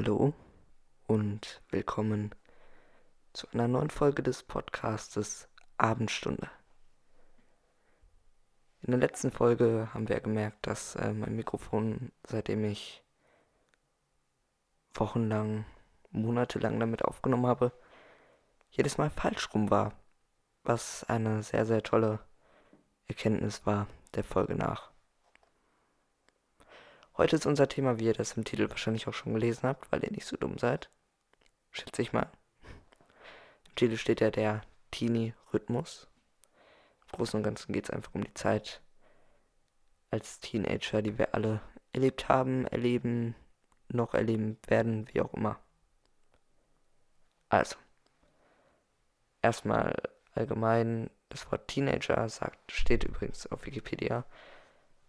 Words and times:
Hallo 0.00 0.32
und 1.08 1.60
willkommen 1.70 2.32
zu 3.32 3.48
einer 3.52 3.66
neuen 3.66 3.90
Folge 3.90 4.22
des 4.22 4.44
Podcastes 4.44 5.48
Abendstunde. 5.76 6.48
In 8.82 8.92
der 8.92 9.00
letzten 9.00 9.32
Folge 9.32 9.88
haben 9.92 10.08
wir 10.08 10.20
gemerkt, 10.20 10.68
dass 10.68 10.94
äh, 10.94 11.12
mein 11.12 11.34
Mikrofon, 11.34 12.12
seitdem 12.22 12.62
ich 12.64 13.02
wochenlang, 14.94 15.64
monatelang 16.12 16.78
damit 16.78 17.04
aufgenommen 17.04 17.48
habe, 17.48 17.72
jedes 18.70 18.98
Mal 18.98 19.10
falsch 19.10 19.52
rum 19.52 19.68
war. 19.68 19.94
Was 20.62 21.02
eine 21.08 21.42
sehr, 21.42 21.66
sehr 21.66 21.82
tolle 21.82 22.20
Erkenntnis 23.08 23.66
war 23.66 23.88
der 24.14 24.22
Folge 24.22 24.54
nach. 24.54 24.92
Heute 27.18 27.34
ist 27.34 27.46
unser 27.46 27.68
Thema, 27.68 27.98
wie 27.98 28.04
ihr 28.04 28.14
das 28.14 28.36
im 28.36 28.44
Titel 28.44 28.70
wahrscheinlich 28.70 29.08
auch 29.08 29.12
schon 29.12 29.34
gelesen 29.34 29.68
habt, 29.68 29.90
weil 29.90 30.04
ihr 30.04 30.12
nicht 30.12 30.24
so 30.24 30.36
dumm 30.36 30.56
seid. 30.56 30.88
Schätze 31.72 32.00
ich 32.00 32.12
mal. 32.12 32.30
Im 33.68 33.74
Titel 33.74 33.96
steht 33.96 34.20
ja 34.20 34.30
der 34.30 34.60
Teenie-Rhythmus. 34.92 36.06
Im 37.10 37.16
Großen 37.16 37.38
und 37.38 37.42
Ganzen 37.42 37.72
geht 37.72 37.86
es 37.86 37.90
einfach 37.90 38.14
um 38.14 38.22
die 38.22 38.34
Zeit 38.34 38.82
als 40.12 40.38
Teenager, 40.38 41.02
die 41.02 41.18
wir 41.18 41.34
alle 41.34 41.60
erlebt 41.92 42.28
haben, 42.28 42.68
erleben, 42.68 43.34
noch 43.88 44.14
erleben 44.14 44.56
werden, 44.68 45.08
wie 45.12 45.20
auch 45.20 45.34
immer. 45.34 45.58
Also, 47.48 47.74
erstmal 49.42 49.96
allgemein, 50.34 51.10
das 51.30 51.50
Wort 51.50 51.66
Teenager 51.66 52.28
sagt, 52.28 52.70
steht 52.70 53.02
übrigens 53.02 53.48
auf 53.48 53.66
Wikipedia, 53.66 54.24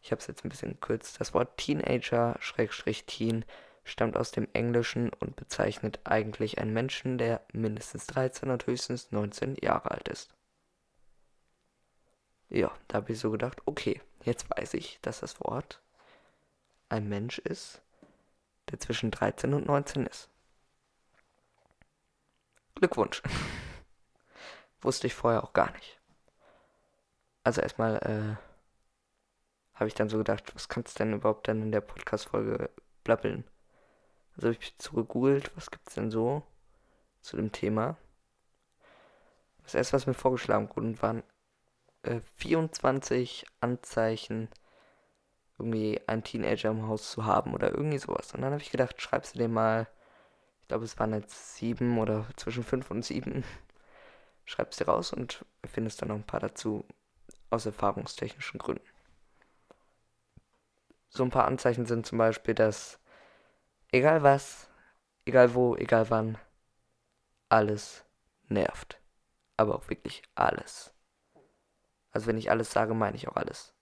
ich 0.02 0.12
habe 0.12 0.20
es 0.22 0.28
jetzt 0.28 0.46
ein 0.46 0.50
bisschen 0.50 0.72
gekürzt. 0.72 1.20
Das 1.20 1.34
Wort 1.34 1.58
Teenager-Teen 1.58 3.46
stammt 3.84 4.18
aus 4.18 4.32
dem 4.32 4.48
Englischen 4.54 5.12
und 5.14 5.36
bezeichnet 5.36 6.00
eigentlich 6.04 6.60
einen 6.60 6.74
Menschen, 6.74 7.18
der 7.18 7.42
mindestens 7.52 8.08
13 8.08 8.50
und 8.50 8.66
höchstens 8.68 9.12
19 9.12 9.58
Jahre 9.62 9.92
alt 9.92 10.08
ist. 10.08 10.34
Ja, 12.50 12.72
da 12.88 12.98
habe 12.98 13.12
ich 13.12 13.20
so 13.20 13.32
gedacht, 13.32 13.62
okay, 13.66 14.02
jetzt 14.24 14.50
weiß 14.50 14.74
ich, 14.76 15.00
dass 15.02 15.20
das 15.20 15.40
Wort 15.42 15.82
ein 16.90 17.08
Mensch 17.08 17.38
ist, 17.40 17.82
der 18.70 18.80
zwischen 18.80 19.12
13 19.12 19.54
und 19.54 19.68
19 19.68 20.06
ist. 20.06 20.30
Glückwunsch. 22.76 23.22
Wusste 24.82 25.08
ich 25.08 25.14
vorher 25.14 25.44
auch 25.44 25.54
gar 25.54 25.72
nicht. 25.72 26.00
Also 27.44 27.62
erstmal, 27.62 27.98
äh, 27.98 28.49
habe 29.80 29.88
ich 29.88 29.96
dann 29.96 30.10
so 30.10 30.18
gedacht, 30.18 30.54
was 30.54 30.68
kannst 30.68 31.00
du 31.00 31.04
denn 31.06 31.14
überhaupt 31.14 31.48
dann 31.48 31.62
in 31.62 31.72
der 31.72 31.80
Podcast-Folge 31.80 32.70
blabbeln? 33.06 33.46
Also 34.36 34.50
habe 34.50 34.58
ich 34.60 34.76
so 34.78 34.92
gegoogelt, 34.92 35.56
was 35.56 35.72
gibt 35.72 35.88
es 35.88 35.96
denn 35.96 36.12
so 36.12 36.44
zu 37.22 37.38
dem 37.38 37.54
Thema? 37.54 37.98
Das 39.64 39.76
erste, 39.76 39.94
was 39.94 40.06
mir 40.06 40.14
vorgeschlagen 40.14 40.70
wurde, 40.76 41.02
waren 41.02 41.24
äh, 42.04 42.20
24 42.38 43.46
Anzeichen, 43.62 44.50
irgendwie 45.58 46.02
einen 46.08 46.24
Teenager 46.24 46.72
im 46.72 46.88
Haus 46.88 47.12
zu 47.12 47.26
haben 47.26 47.54
oder 47.54 47.72
irgendwie 47.72 48.00
sowas. 48.00 48.34
Und 48.34 48.42
dann 48.42 48.52
habe 48.52 48.62
ich 48.62 48.72
gedacht, 48.72 49.02
schreibst 49.02 49.36
du 49.36 49.40
dir 49.40 49.48
mal, 49.48 49.88
ich 50.62 50.68
glaube, 50.68 50.86
es 50.86 51.00
waren 51.00 51.14
jetzt 51.14 51.56
sieben 51.56 52.00
oder 52.00 52.26
zwischen 52.36 52.64
fünf 52.64 52.92
und 52.92 53.06
sieben. 53.06 53.44
Schreibst 54.46 54.80
dir 54.80 54.88
raus 54.88 55.14
und 55.14 55.46
findest 55.66 56.02
dann 56.02 56.10
noch 56.10 56.16
ein 56.16 56.24
paar 56.24 56.40
dazu 56.40 56.86
aus 57.50 57.66
erfahrungstechnischen 57.66 58.58
Gründen. 58.58 58.89
So 61.10 61.24
ein 61.24 61.32
paar 61.32 61.46
Anzeichen 61.46 61.86
sind 61.86 62.06
zum 62.06 62.18
Beispiel, 62.18 62.54
dass 62.54 63.00
egal 63.92 64.24
was, 64.24 64.70
egal 65.26 65.54
wo, 65.54 65.76
egal 65.76 66.10
wann, 66.10 66.38
alles 67.50 68.06
nervt. 68.48 69.00
Aber 69.58 69.76
auch 69.76 69.90
wirklich 69.90 70.24
alles. 70.36 70.94
Also 72.12 72.28
wenn 72.28 72.38
ich 72.38 72.50
alles 72.52 72.72
sage, 72.72 72.94
meine 72.94 73.18
ich 73.18 73.28
auch 73.28 73.36
alles. 73.36 73.74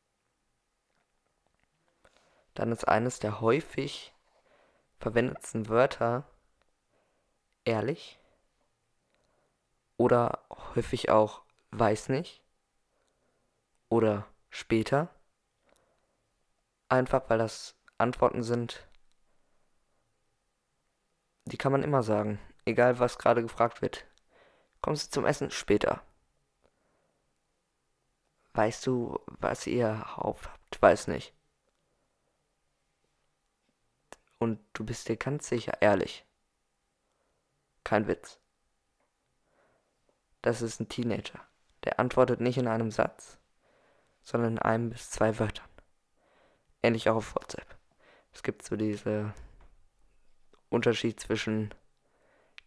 Dann 2.54 2.72
ist 2.72 2.88
eines 2.88 3.20
der 3.20 3.42
häufig 3.42 4.14
verwendetsten 5.00 5.70
Wörter 5.70 6.28
ehrlich 7.66 8.20
oder 9.98 10.44
häufig 10.76 11.10
auch 11.10 11.44
weiß 11.72 12.10
nicht 12.10 12.42
oder 13.90 14.26
später 14.50 15.10
Einfach 16.90 17.30
weil 17.30 17.38
das 17.38 17.76
Antworten 17.98 18.44
sind, 18.44 18.88
die 21.46 21.58
kann 21.58 21.72
man 21.72 21.84
immer 21.84 22.04
sagen. 22.04 22.40
Egal 22.66 23.00
was 23.00 23.18
gerade 23.18 23.42
gefragt 23.42 23.82
wird. 23.82 24.06
Kommst 24.82 25.08
du 25.08 25.12
zum 25.12 25.26
Essen 25.26 25.52
später? 25.52 26.02
Weißt 28.54 28.86
du, 28.88 29.20
was 29.28 29.68
ihr 29.68 30.06
aufhabt? 30.18 30.82
Weiß 30.82 31.08
nicht. 31.08 31.34
Und 34.40 34.60
du 34.74 34.86
bist 34.86 35.08
dir 35.08 35.18
ganz 35.18 35.48
sicher 35.48 35.82
ehrlich. 35.82 36.26
Kein 37.84 38.08
Witz. 38.08 38.40
Das 40.42 40.62
ist 40.62 40.80
ein 40.80 40.90
Teenager. 40.90 41.40
Der 41.84 42.00
antwortet 42.00 42.42
nicht 42.42 42.58
in 42.58 42.68
einem 42.68 42.92
Satz, 42.92 43.40
sondern 44.24 44.54
in 44.54 44.60
einem 44.60 44.90
bis 44.90 45.10
zwei 45.10 45.40
Wörtern. 45.40 45.70
Ähnlich 46.84 47.10
auch 47.10 47.16
auf 47.16 47.36
WhatsApp. 47.36 47.76
Es 48.34 48.44
gibt 48.44 48.64
so 48.64 48.76
diese 48.76 49.34
Unterschied 50.70 51.20
zwischen 51.20 51.74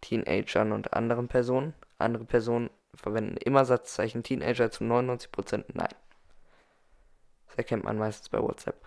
Teenagern 0.01 0.73
und 0.73 0.93
anderen 0.95 1.29
Personen. 1.29 1.75
Andere 1.99 2.25
Personen 2.25 2.71
verwenden 2.95 3.37
immer 3.37 3.65
Satzzeichen 3.65 4.23
Teenager 4.23 4.71
zu 4.71 4.85
99% 4.85 5.65
nein. 5.75 5.95
Das 7.47 7.57
erkennt 7.57 7.85
man 7.85 7.99
meistens 7.99 8.29
bei 8.29 8.41
WhatsApp. 8.41 8.81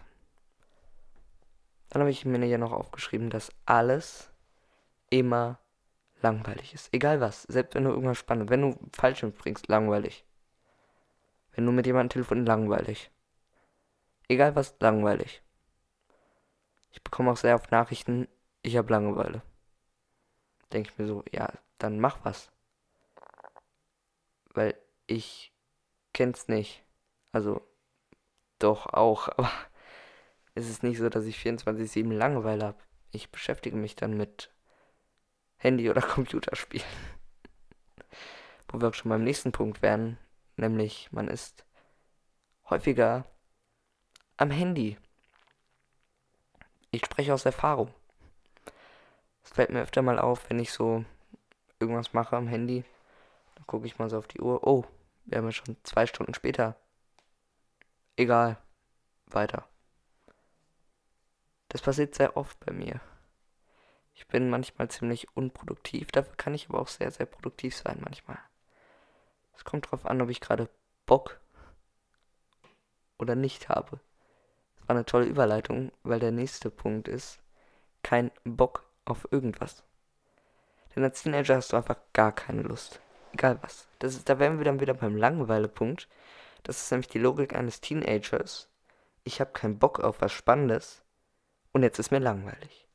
Dann 1.89 2.01
habe 2.01 2.11
ich 2.11 2.25
mir 2.25 2.43
hier 2.43 2.57
noch 2.57 2.71
aufgeschrieben, 2.71 3.29
dass 3.29 3.51
alles 3.65 4.31
immer 5.09 5.59
langweilig 6.21 6.73
ist. 6.73 6.91
Egal 6.91 7.21
was. 7.21 7.43
Selbst 7.43 7.75
wenn 7.75 7.83
du 7.83 7.91
irgendwas 7.91 8.17
spannend, 8.17 8.49
wenn 8.49 8.61
du 8.61 8.79
Fallschirm 8.93 9.31
springst, 9.31 9.67
langweilig. 9.67 10.25
Wenn 11.51 11.65
du 11.65 11.71
mit 11.71 11.85
jemandem 11.85 12.09
telefonierst, 12.09 12.47
langweilig. 12.47 13.11
Egal 14.27 14.55
was, 14.55 14.75
langweilig. 14.79 15.41
Ich 16.91 17.03
bekomme 17.03 17.31
auch 17.31 17.37
sehr 17.37 17.55
oft 17.55 17.71
Nachrichten, 17.71 18.27
ich 18.61 18.77
habe 18.77 18.91
Langeweile. 18.91 19.41
Denke 20.71 20.89
ich 20.91 20.97
mir 20.97 21.07
so, 21.07 21.23
ja, 21.31 21.51
dann 21.77 21.99
mach 21.99 22.23
was. 22.23 22.51
Weil 24.53 24.75
ich 25.07 25.53
kenn's 26.13 26.47
nicht. 26.47 26.83
Also, 27.31 27.61
doch 28.59 28.85
auch, 28.87 29.27
aber 29.37 29.51
es 30.55 30.69
ist 30.69 30.83
nicht 30.83 30.99
so, 30.99 31.09
dass 31.09 31.25
ich 31.25 31.37
24-7 31.37 32.11
Langeweile 32.15 32.65
habe. 32.65 32.83
Ich 33.11 33.31
beschäftige 33.31 33.75
mich 33.75 33.95
dann 33.95 34.15
mit 34.15 34.51
Handy- 35.57 35.89
oder 35.89 36.01
Computerspielen. 36.01 36.85
Wo 38.67 38.79
wir 38.79 38.89
auch 38.89 38.93
schon 38.93 39.09
beim 39.09 39.23
nächsten 39.23 39.51
Punkt 39.51 39.81
wären, 39.81 40.17
nämlich 40.57 41.11
man 41.11 41.27
ist 41.27 41.65
häufiger 42.69 43.25
am 44.43 44.51
Handy. 44.51 44.97
Ich 46.91 47.05
spreche 47.05 47.33
aus 47.33 47.45
Erfahrung. 47.45 47.93
Es 49.41 49.51
fällt 49.51 49.69
mir 49.69 49.81
öfter 49.81 50.01
mal 50.01 50.19
auf, 50.19 50.49
wenn 50.49 50.59
ich 50.59 50.73
so 50.73 51.05
irgendwas 51.79 52.13
mache 52.13 52.35
am 52.35 52.47
Handy. 52.47 52.83
Dann 53.55 53.65
gucke 53.67 53.87
ich 53.87 53.97
mal 53.97 54.09
so 54.09 54.17
auf 54.17 54.27
die 54.27 54.41
Uhr. 54.41 54.67
Oh, 54.67 54.83
wir 55.25 55.37
haben 55.37 55.45
ja 55.45 55.53
schon 55.53 55.77
zwei 55.83 56.05
Stunden 56.05 56.33
später. 56.33 56.75
Egal. 58.17 58.57
Weiter. 59.27 59.65
Das 61.69 61.81
passiert 61.81 62.13
sehr 62.13 62.35
oft 62.35 62.59
bei 62.59 62.73
mir. 62.73 62.99
Ich 64.13 64.27
bin 64.27 64.49
manchmal 64.49 64.89
ziemlich 64.89 65.35
unproduktiv, 65.37 66.11
dafür 66.11 66.35
kann 66.35 66.53
ich 66.53 66.69
aber 66.69 66.79
auch 66.79 66.89
sehr, 66.89 67.09
sehr 67.09 67.25
produktiv 67.25 67.75
sein 67.75 67.99
manchmal. 68.03 68.37
Es 69.55 69.63
kommt 69.63 69.89
drauf 69.89 70.05
an, 70.05 70.21
ob 70.21 70.29
ich 70.29 70.41
gerade 70.41 70.69
Bock 71.05 71.39
oder 73.17 73.35
nicht 73.35 73.69
habe 73.69 74.01
war 74.87 74.95
eine 74.95 75.05
tolle 75.05 75.25
Überleitung, 75.25 75.91
weil 76.03 76.19
der 76.19 76.31
nächste 76.31 76.69
Punkt 76.69 77.07
ist, 77.07 77.39
kein 78.03 78.31
Bock 78.43 78.85
auf 79.05 79.27
irgendwas. 79.31 79.83
Denn 80.95 81.03
als 81.03 81.21
Teenager 81.23 81.55
hast 81.55 81.73
du 81.73 81.77
einfach 81.77 81.97
gar 82.13 82.31
keine 82.31 82.61
Lust. 82.61 83.01
Egal 83.33 83.57
was. 83.61 83.87
Das 83.99 84.15
ist, 84.15 84.29
da 84.29 84.39
wären 84.39 84.59
wir 84.59 84.65
dann 84.65 84.79
wieder 84.79 84.93
beim 84.93 85.15
Langeweile-Punkt. 85.15 86.07
Das 86.63 86.81
ist 86.81 86.91
nämlich 86.91 87.07
die 87.07 87.19
Logik 87.19 87.55
eines 87.55 87.81
Teenagers. 87.81 88.69
Ich 89.23 89.41
habe 89.41 89.51
keinen 89.51 89.79
Bock 89.79 89.99
auf 89.99 90.21
was 90.21 90.31
Spannendes 90.31 91.03
und 91.71 91.83
jetzt 91.83 91.99
ist 91.99 92.11
mir 92.11 92.19
langweilig. 92.19 92.87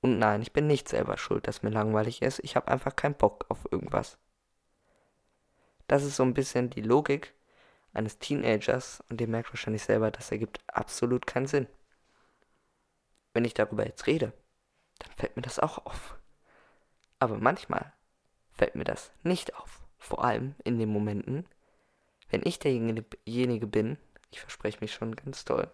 Und 0.00 0.18
nein, 0.18 0.42
ich 0.42 0.52
bin 0.52 0.66
nicht 0.66 0.88
selber 0.88 1.16
schuld, 1.16 1.48
dass 1.48 1.62
mir 1.62 1.70
langweilig 1.70 2.22
ist. 2.22 2.40
Ich 2.42 2.56
habe 2.56 2.68
einfach 2.68 2.94
keinen 2.94 3.14
Bock 3.14 3.46
auf 3.48 3.66
irgendwas. 3.70 4.18
Das 5.86 6.02
ist 6.02 6.16
so 6.16 6.22
ein 6.22 6.34
bisschen 6.34 6.70
die 6.70 6.82
Logik 6.82 7.34
eines 7.94 8.18
Teenagers 8.18 9.02
und 9.08 9.20
ihr 9.20 9.28
merkt 9.28 9.52
wahrscheinlich 9.52 9.82
selber, 9.82 10.10
das 10.10 10.30
ergibt 10.30 10.60
absolut 10.66 11.26
keinen 11.26 11.46
Sinn. 11.46 11.66
Wenn 13.32 13.44
ich 13.44 13.54
darüber 13.54 13.86
jetzt 13.86 14.06
rede, 14.06 14.32
fällt 15.16 15.36
mir 15.36 15.42
das 15.42 15.58
auch 15.58 15.84
auf. 15.86 16.18
Aber 17.18 17.38
manchmal 17.38 17.92
fällt 18.52 18.74
mir 18.74 18.84
das 18.84 19.12
nicht 19.22 19.54
auf. 19.56 19.82
Vor 19.98 20.24
allem 20.24 20.54
in 20.64 20.78
den 20.78 20.90
Momenten, 20.90 21.46
wenn 22.28 22.42
ich 22.44 22.58
derjenige 22.58 23.66
bin, 23.66 23.96
ich 24.30 24.40
verspreche 24.40 24.80
mich 24.80 24.92
schon 24.92 25.16
ganz 25.16 25.44
toll, 25.44 25.70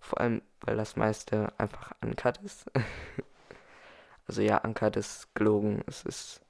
vor 0.00 0.20
allem, 0.20 0.42
weil 0.62 0.76
das 0.76 0.96
meiste 0.96 1.52
einfach 1.58 1.92
uncut 2.00 2.38
ist. 2.38 2.70
also 4.26 4.42
ja, 4.42 4.58
uncut 4.58 4.96
ist 4.96 5.32
gelogen. 5.34 5.82
Es 5.86 6.02
ist. 6.04 6.40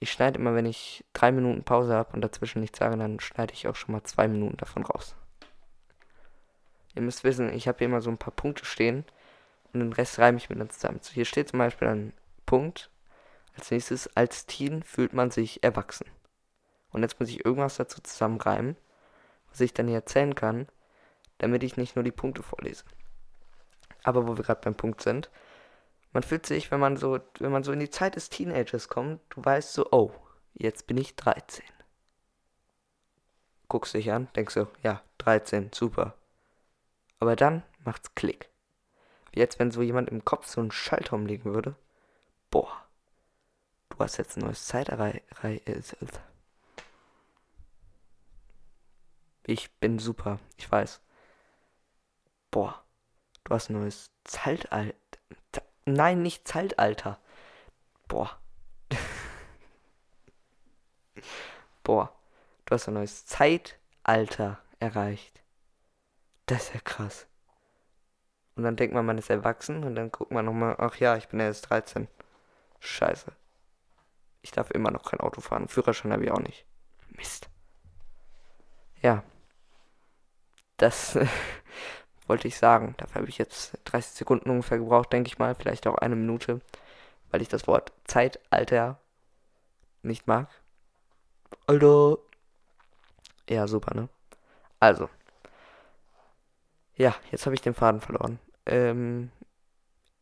Ich 0.00 0.12
schneide 0.12 0.38
immer, 0.38 0.54
wenn 0.54 0.66
ich 0.66 1.04
drei 1.12 1.32
Minuten 1.32 1.64
Pause 1.64 1.94
habe 1.94 2.12
und 2.12 2.20
dazwischen 2.20 2.60
nichts 2.60 2.78
sage, 2.78 2.96
dann 2.96 3.18
schneide 3.20 3.52
ich 3.52 3.66
auch 3.66 3.74
schon 3.74 3.92
mal 3.92 4.04
zwei 4.04 4.28
Minuten 4.28 4.56
davon 4.56 4.84
raus. 4.84 5.16
Ihr 6.94 7.02
müsst 7.02 7.24
wissen, 7.24 7.52
ich 7.52 7.68
habe 7.68 7.78
hier 7.78 7.86
immer 7.86 8.00
so 8.00 8.10
ein 8.10 8.18
paar 8.18 8.34
Punkte 8.34 8.64
stehen 8.64 9.04
und 9.72 9.80
den 9.80 9.92
Rest 9.92 10.18
reime 10.18 10.38
ich 10.38 10.50
mir 10.50 10.56
dann 10.56 10.70
zusammen. 10.70 11.00
So, 11.02 11.12
hier 11.12 11.24
steht 11.24 11.48
zum 11.48 11.58
Beispiel 11.58 11.88
ein 11.88 12.12
Punkt. 12.46 12.90
Als 13.56 13.70
nächstes, 13.70 14.16
als 14.16 14.46
Teen 14.46 14.82
fühlt 14.84 15.12
man 15.12 15.30
sich 15.30 15.64
erwachsen. 15.64 16.06
Und 16.90 17.02
jetzt 17.02 17.18
muss 17.18 17.28
ich 17.28 17.44
irgendwas 17.44 17.76
dazu 17.76 18.00
zusammenreimen, 18.00 18.76
was 19.50 19.60
ich 19.60 19.74
dann 19.74 19.88
hier 19.88 19.96
erzählen 19.96 20.34
kann, 20.34 20.68
damit 21.38 21.62
ich 21.62 21.76
nicht 21.76 21.96
nur 21.96 22.04
die 22.04 22.12
Punkte 22.12 22.42
vorlese. 22.42 22.84
Aber 24.04 24.26
wo 24.26 24.36
wir 24.36 24.44
gerade 24.44 24.60
beim 24.62 24.74
Punkt 24.76 25.02
sind, 25.02 25.28
man 26.12 26.22
fühlt 26.22 26.46
sich, 26.46 26.70
wenn 26.70 26.80
man 26.80 26.96
so, 26.96 27.18
wenn 27.38 27.52
man 27.52 27.64
so 27.64 27.72
in 27.72 27.80
die 27.80 27.90
Zeit 27.90 28.16
des 28.16 28.30
Teenagers 28.30 28.88
kommt, 28.88 29.20
du 29.30 29.44
weißt 29.44 29.72
so, 29.72 29.88
oh, 29.92 30.12
jetzt 30.54 30.86
bin 30.86 30.96
ich 30.96 31.16
13. 31.16 31.64
Guckst 33.68 33.94
dich 33.94 34.10
an, 34.10 34.28
denkst 34.34 34.54
so, 34.54 34.68
ja, 34.82 35.02
13, 35.18 35.70
super. 35.74 36.14
Aber 37.20 37.36
dann 37.36 37.62
macht's 37.84 38.14
Klick. 38.14 38.48
Wie 39.32 39.40
jetzt, 39.40 39.58
wenn 39.58 39.70
so 39.70 39.82
jemand 39.82 40.08
im 40.08 40.24
Kopf 40.24 40.46
so 40.46 40.60
einen 40.60 40.70
Schalter 40.70 41.14
umlegen 41.14 41.52
würde. 41.52 41.74
Boah, 42.50 42.86
du 43.90 43.98
hast 43.98 44.16
jetzt 44.16 44.36
ein 44.36 44.44
neues 44.44 44.66
Zeiterei. 44.66 45.22
Ich 49.44 49.70
bin 49.72 49.98
super, 49.98 50.38
ich 50.56 50.70
weiß. 50.70 51.00
Boah, 52.50 52.82
du 53.44 53.54
hast 53.54 53.68
ein 53.68 53.80
neues 53.80 54.10
Zeitalter. 54.24 54.94
Nein, 55.94 56.22
nicht 56.22 56.46
Zeitalter. 56.46 57.18
Boah. 58.08 58.38
Boah, 61.82 62.12
du 62.66 62.74
hast 62.74 62.88
ein 62.88 62.94
neues 62.94 63.24
Zeitalter 63.24 64.58
erreicht. 64.80 65.40
Das 66.46 66.64
ist 66.64 66.74
ja 66.74 66.80
krass. 66.80 67.26
Und 68.54 68.64
dann 68.64 68.76
denkt 68.76 68.94
man, 68.94 69.06
man 69.06 69.18
ist 69.18 69.30
erwachsen 69.30 69.82
und 69.84 69.94
dann 69.94 70.12
guckt 70.12 70.30
man 70.30 70.44
nochmal, 70.44 70.76
ach 70.78 70.96
ja, 70.96 71.16
ich 71.16 71.28
bin 71.28 71.40
erst 71.40 71.70
13. 71.70 72.08
Scheiße. 72.80 73.32
Ich 74.42 74.50
darf 74.50 74.70
immer 74.70 74.90
noch 74.90 75.10
kein 75.10 75.20
Auto 75.20 75.40
fahren. 75.40 75.68
Führerschein 75.68 76.12
habe 76.12 76.24
ich 76.24 76.30
auch 76.30 76.40
nicht. 76.40 76.66
Mist. 77.08 77.48
Ja. 79.00 79.22
Das 80.76 81.18
wollte 82.28 82.48
ich 82.48 82.58
sagen. 82.58 82.94
Dafür 82.98 83.22
habe 83.22 83.28
ich 83.28 83.38
jetzt 83.38 83.78
30 83.84 84.12
Sekunden 84.12 84.50
ungefähr 84.50 84.78
gebraucht, 84.78 85.12
denke 85.12 85.28
ich 85.28 85.38
mal. 85.38 85.54
Vielleicht 85.54 85.86
auch 85.86 85.96
eine 85.96 86.16
Minute. 86.16 86.60
Weil 87.30 87.42
ich 87.42 87.48
das 87.48 87.66
Wort 87.66 87.92
Zeitalter 88.04 88.98
nicht 90.02 90.26
mag. 90.26 90.48
Alter. 91.66 92.18
Ja, 93.48 93.66
super, 93.66 93.94
ne? 93.94 94.08
Also. 94.80 95.08
Ja, 96.96 97.14
jetzt 97.30 97.46
habe 97.46 97.54
ich 97.54 97.62
den 97.62 97.74
Faden 97.74 98.00
verloren. 98.00 98.38
Ähm, 98.66 99.30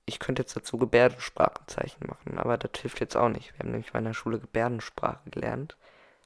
ich 0.05 0.19
könnte 0.19 0.43
jetzt 0.43 0.57
dazu 0.57 0.79
Gebärdensprachenzeichen 0.79 2.07
machen, 2.07 2.39
aber 2.39 2.57
das 2.59 2.81
hilft 2.81 3.01
jetzt 3.01 3.17
auch 3.17 3.29
nicht. 3.29 3.53
Wir 3.55 3.61
haben 3.61 3.71
nämlich 3.71 3.89
in 3.89 3.95
meiner 3.95 4.15
Schule 4.15 4.39
Gebärdensprache 4.39 5.31
gelernt. 5.31 5.77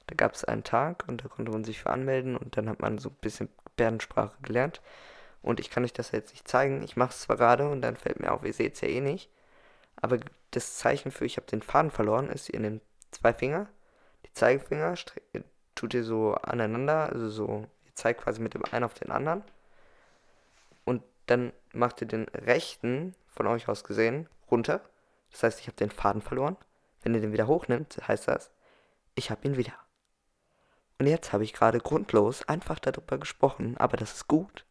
Da 0.07 0.15
gab 0.15 0.33
es 0.33 0.43
einen 0.43 0.63
Tag 0.63 1.05
und 1.07 1.23
da 1.23 1.29
konnte 1.29 1.51
man 1.51 1.63
sich 1.63 1.79
für 1.81 1.89
anmelden 1.89 2.35
und 2.35 2.57
dann 2.57 2.69
hat 2.69 2.79
man 2.79 2.97
so 2.99 3.09
ein 3.09 3.17
bisschen 3.21 3.49
Gebärdensprache 3.65 4.35
gelernt. 4.41 4.81
Und 5.41 5.59
ich 5.59 5.69
kann 5.69 5.83
euch 5.83 5.93
das 5.93 6.11
jetzt 6.11 6.31
nicht 6.31 6.47
zeigen. 6.47 6.83
Ich 6.83 6.95
mache 6.95 7.11
es 7.11 7.21
zwar 7.21 7.37
gerade 7.37 7.69
und 7.69 7.81
dann 7.81 7.95
fällt 7.95 8.19
mir 8.19 8.31
auf, 8.31 8.43
ihr 8.43 8.53
seht 8.53 8.75
es 8.75 8.81
ja 8.81 8.87
eh 8.87 9.01
nicht. 9.01 9.29
Aber 9.95 10.19
das 10.51 10.77
Zeichen 10.77 11.11
für 11.11 11.25
ich 11.25 11.37
habe 11.37 11.47
den 11.47 11.61
Faden 11.61 11.91
verloren 11.91 12.29
ist, 12.29 12.49
ihr 12.49 12.59
nehmt 12.59 12.83
zwei 13.11 13.33
Finger, 13.33 13.67
die 14.25 14.33
Zeigefinger 14.33 14.95
tut 15.75 15.93
ihr 15.93 16.03
so 16.03 16.33
aneinander, 16.35 17.09
also 17.11 17.29
so, 17.29 17.67
ihr 17.85 17.95
zeigt 17.95 18.21
quasi 18.21 18.41
mit 18.41 18.53
dem 18.53 18.63
einen 18.65 18.83
auf 18.83 18.93
den 18.93 19.11
anderen 19.11 19.43
dann 21.31 21.53
macht 21.71 22.01
ihr 22.01 22.07
den 22.07 22.25
rechten, 22.29 23.15
von 23.27 23.47
euch 23.47 23.69
aus 23.69 23.85
gesehen, 23.85 24.27
runter. 24.51 24.81
Das 25.31 25.43
heißt, 25.43 25.59
ich 25.61 25.67
habe 25.67 25.77
den 25.77 25.89
Faden 25.89 26.21
verloren. 26.21 26.57
Wenn 27.01 27.15
ihr 27.15 27.21
den 27.21 27.31
wieder 27.31 27.47
hochnimmt, 27.47 28.01
heißt 28.05 28.27
das, 28.27 28.51
ich 29.15 29.31
habe 29.31 29.47
ihn 29.47 29.55
wieder. 29.55 29.73
Und 30.99 31.07
jetzt 31.07 31.31
habe 31.31 31.45
ich 31.45 31.53
gerade 31.53 31.79
grundlos 31.79 32.47
einfach 32.47 32.79
darüber 32.79 33.17
gesprochen, 33.17 33.77
aber 33.77 33.97
das 33.97 34.13
ist 34.13 34.27
gut, 34.27 34.65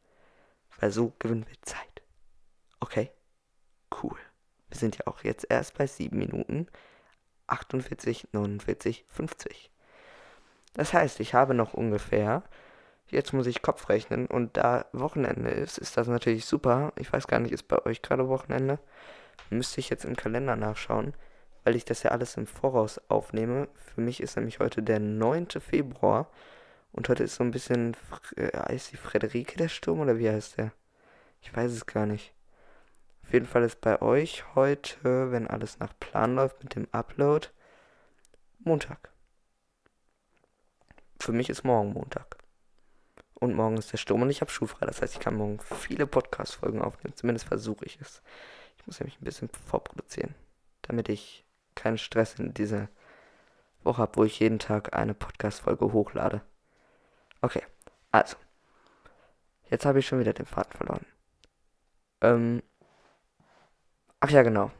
weil 0.80 0.90
so 0.90 1.12
gewinnen 1.18 1.46
wir 1.46 1.62
Zeit. 1.62 2.02
Okay? 2.80 3.10
Cool. 4.02 4.18
Wir 4.68 4.78
sind 4.78 4.98
ja 4.98 5.06
auch 5.06 5.22
jetzt 5.22 5.46
erst 5.48 5.76
bei 5.78 5.86
7 5.86 6.16
Minuten 6.16 6.66
48, 7.46 8.28
49, 8.32 9.04
50. 9.08 9.70
Das 10.74 10.92
heißt, 10.92 11.20
ich 11.20 11.34
habe 11.34 11.54
noch 11.54 11.74
ungefähr 11.74 12.44
Jetzt 13.10 13.32
muss 13.32 13.48
ich 13.48 13.60
Kopf 13.60 13.88
rechnen 13.88 14.26
und 14.26 14.56
da 14.56 14.86
Wochenende 14.92 15.50
ist, 15.50 15.78
ist 15.78 15.96
das 15.96 16.06
natürlich 16.06 16.46
super. 16.46 16.92
Ich 16.96 17.12
weiß 17.12 17.26
gar 17.26 17.40
nicht, 17.40 17.52
ist 17.52 17.66
bei 17.66 17.84
euch 17.84 18.02
gerade 18.02 18.28
Wochenende? 18.28 18.78
Müsste 19.50 19.80
ich 19.80 19.90
jetzt 19.90 20.04
im 20.04 20.14
Kalender 20.14 20.54
nachschauen, 20.54 21.14
weil 21.64 21.74
ich 21.74 21.84
das 21.84 22.04
ja 22.04 22.12
alles 22.12 22.36
im 22.36 22.46
Voraus 22.46 23.00
aufnehme. 23.08 23.68
Für 23.74 24.00
mich 24.00 24.20
ist 24.22 24.36
nämlich 24.36 24.60
heute 24.60 24.82
der 24.84 25.00
9. 25.00 25.48
Februar 25.58 26.30
und 26.92 27.08
heute 27.08 27.24
ist 27.24 27.36
so 27.36 27.44
ein 27.44 27.50
bisschen, 27.50 27.96
äh, 28.36 28.56
heißt 28.56 28.92
die 28.92 28.96
Frederike 28.96 29.56
der 29.56 29.68
Sturm 29.68 30.00
oder 30.00 30.18
wie 30.18 30.30
heißt 30.30 30.58
der? 30.58 30.72
Ich 31.40 31.54
weiß 31.54 31.72
es 31.72 31.86
gar 31.86 32.06
nicht. 32.06 32.34
Auf 33.24 33.32
jeden 33.32 33.46
Fall 33.46 33.62
ist 33.62 33.80
bei 33.80 34.02
euch 34.02 34.44
heute, 34.54 35.30
wenn 35.30 35.46
alles 35.46 35.78
nach 35.78 35.92
Plan 36.00 36.34
läuft 36.34 36.62
mit 36.62 36.74
dem 36.74 36.88
Upload, 36.92 37.48
Montag. 38.58 39.10
Für 41.20 41.32
mich 41.32 41.48
ist 41.48 41.64
morgen 41.64 41.92
Montag. 41.92 42.38
Und 43.34 43.54
morgen 43.54 43.78
ist 43.78 43.92
der 43.92 43.98
Sturm 43.98 44.22
und 44.22 44.30
ich 44.30 44.40
habe 44.40 44.50
schulfrei. 44.50 44.84
Das 44.84 45.00
heißt, 45.00 45.14
ich 45.14 45.20
kann 45.20 45.36
morgen 45.36 45.60
viele 45.60 46.06
Podcast-Folgen 46.06 46.82
aufnehmen. 46.82 47.16
Zumindest 47.16 47.46
versuche 47.46 47.84
ich 47.86 47.98
es. 48.00 48.20
Ich 48.76 48.86
muss 48.86 49.00
nämlich 49.00 49.20
ein 49.20 49.24
bisschen 49.24 49.48
vorproduzieren, 49.48 50.34
damit 50.82 51.08
ich 51.08 51.46
keinen 51.74 51.98
Stress 51.98 52.34
in 52.34 52.52
diese 52.52 52.88
Woche 53.82 54.02
habe, 54.02 54.16
wo 54.16 54.24
ich 54.24 54.40
jeden 54.40 54.58
Tag 54.58 54.94
eine 54.94 55.14
Podcast-Folge 55.14 55.92
hochlade. 55.92 56.42
Okay, 57.42 57.62
also. 58.10 58.36
Jetzt 59.68 59.86
habe 59.86 60.00
ich 60.00 60.06
schon 60.06 60.20
wieder 60.20 60.32
den 60.32 60.46
Faden 60.46 60.72
verloren. 60.72 61.06
Ähm. 62.20 62.62
Ach 64.20 64.30
ja, 64.30 64.42
genau. 64.42 64.70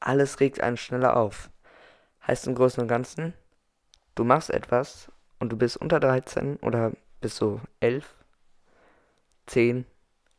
Alles 0.00 0.40
regt 0.40 0.60
einen 0.60 0.76
schneller 0.76 1.16
auf. 1.16 1.50
Heißt 2.26 2.46
im 2.46 2.54
Großen 2.54 2.80
und 2.80 2.88
Ganzen, 2.88 3.34
du 4.14 4.24
machst 4.24 4.50
etwas 4.50 5.10
und 5.38 5.50
du 5.50 5.56
bist 5.58 5.76
unter 5.76 6.00
13 6.00 6.56
oder 6.56 6.92
bist 7.20 7.36
so 7.36 7.60
11, 7.80 8.14
10 9.46 9.84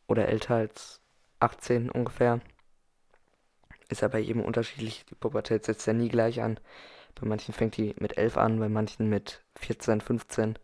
oder 0.08 0.28
älter 0.28 0.56
als 0.56 1.02
18 1.40 1.92
ungefähr, 1.92 2.42
ist 3.90 4.02
ja 4.02 4.08
bei 4.08 4.20
jedem 4.20 4.44
unterschiedlich. 4.44 5.06
Die 5.06 5.16
Pubertät 5.16 5.66
setzt 5.66 5.86
ja 5.86 5.94
nie 5.94 6.10
gleich 6.10 6.42
an. 6.42 6.60
Bei 7.16 7.28
manchen 7.28 7.54
fängt 7.54 7.78
die 7.78 7.96
mit 8.00 8.18
11 8.18 8.38
an, 8.38 8.60
bei 8.60 8.70
manchen 8.70 9.10
mit 9.10 9.44
14, 9.58 10.02
15. 10.02 10.60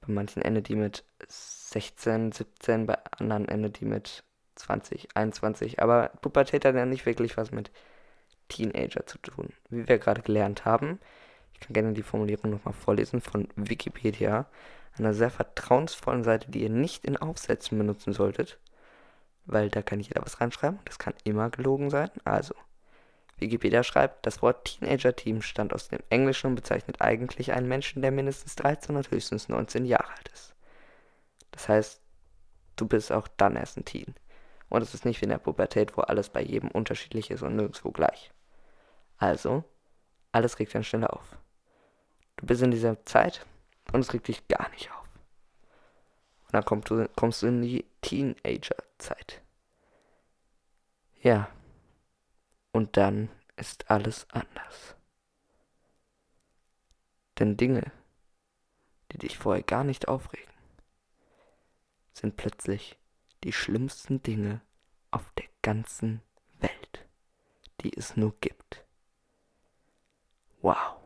Bei 0.00 0.12
manchen 0.12 0.42
endet 0.42 0.68
die 0.68 0.76
mit 0.76 1.04
16, 1.28 2.32
17, 2.32 2.86
bei 2.86 2.98
anderen 3.18 3.48
endet 3.48 3.80
die 3.80 3.84
mit 3.84 4.24
20, 4.54 5.08
21. 5.14 5.82
Aber 5.82 6.10
Pubertät 6.22 6.64
hat 6.64 6.74
ja 6.74 6.86
nicht 6.86 7.06
wirklich 7.06 7.36
was 7.36 7.50
mit 7.50 7.70
Teenager 8.48 9.06
zu 9.06 9.18
tun. 9.18 9.52
Wie 9.68 9.88
wir 9.88 9.98
gerade 9.98 10.22
gelernt 10.22 10.64
haben, 10.64 11.00
ich 11.52 11.60
kann 11.60 11.74
gerne 11.74 11.92
die 11.94 12.02
Formulierung 12.02 12.50
nochmal 12.50 12.74
vorlesen 12.74 13.20
von 13.20 13.48
Wikipedia, 13.56 14.46
einer 14.98 15.14
sehr 15.14 15.30
vertrauensvollen 15.30 16.24
Seite, 16.24 16.50
die 16.50 16.62
ihr 16.62 16.70
nicht 16.70 17.04
in 17.04 17.16
Aufsätzen 17.16 17.76
benutzen 17.76 18.12
solltet, 18.12 18.58
weil 19.44 19.68
da 19.70 19.82
kann 19.82 20.00
jeder 20.00 20.22
was 20.22 20.40
reinschreiben. 20.40 20.78
Das 20.84 20.98
kann 20.98 21.14
immer 21.24 21.50
gelogen 21.50 21.90
sein. 21.90 22.10
Also, 22.24 22.54
Wikipedia 23.38 23.82
schreibt, 23.82 24.24
das 24.24 24.40
Wort 24.40 24.64
Teenager-Team 24.64 25.42
stammt 25.42 25.74
aus 25.74 25.88
dem 25.88 26.00
Englischen 26.08 26.48
und 26.48 26.54
bezeichnet 26.54 27.00
eigentlich 27.00 27.52
einen 27.52 27.68
Menschen, 27.68 28.02
der 28.02 28.10
mindestens 28.10 28.56
13 28.56 28.96
und 28.96 29.10
höchstens 29.10 29.48
19 29.48 29.84
Jahre 29.84 30.08
alt 30.08 30.28
ist. 30.32 30.54
Das 31.50 31.68
heißt, 31.68 32.00
du 32.76 32.86
bist 32.86 33.12
auch 33.12 33.28
dann 33.36 33.56
erst 33.56 33.76
ein 33.76 33.84
Teen. 33.84 34.14
Und 34.68 34.82
es 34.82 34.94
ist 34.94 35.04
nicht 35.04 35.20
wie 35.20 35.24
in 35.24 35.30
der 35.30 35.38
Pubertät, 35.38 35.96
wo 35.96 36.02
alles 36.02 36.30
bei 36.30 36.42
jedem 36.42 36.70
unterschiedlich 36.70 37.30
ist 37.30 37.42
und 37.42 37.56
nirgendwo 37.56 37.90
gleich. 37.92 38.32
Also, 39.18 39.64
alles 40.32 40.58
regt 40.58 40.74
dann 40.74 40.84
schneller 40.84 41.12
auf. 41.12 41.38
Du 42.36 42.46
bist 42.46 42.62
in 42.62 42.70
dieser 42.70 43.04
Zeit 43.04 43.46
und 43.92 44.00
es 44.00 44.12
regt 44.12 44.28
dich 44.28 44.48
gar 44.48 44.68
nicht 44.70 44.90
auf. 44.90 45.08
Und 46.46 46.54
dann 46.54 46.64
kommst 46.64 46.90
du, 46.90 47.08
kommst 47.16 47.42
du 47.42 47.46
in 47.46 47.62
die 47.62 47.84
Teenager-Zeit. 48.02 49.42
Ja, 51.22 51.48
Und 52.76 52.98
dann 52.98 53.30
ist 53.56 53.90
alles 53.90 54.26
anders. 54.28 54.96
Denn 57.38 57.56
Dinge, 57.56 57.90
die 59.10 59.16
dich 59.16 59.38
vorher 59.38 59.62
gar 59.62 59.82
nicht 59.82 60.08
aufregen, 60.08 60.52
sind 62.12 62.36
plötzlich 62.36 62.98
die 63.44 63.54
schlimmsten 63.54 64.22
Dinge 64.22 64.60
auf 65.10 65.24
der 65.38 65.46
ganzen 65.62 66.20
Welt, 66.60 67.06
die 67.80 67.96
es 67.96 68.14
nur 68.14 68.34
gibt. 68.42 68.84
Wow. 70.60 70.96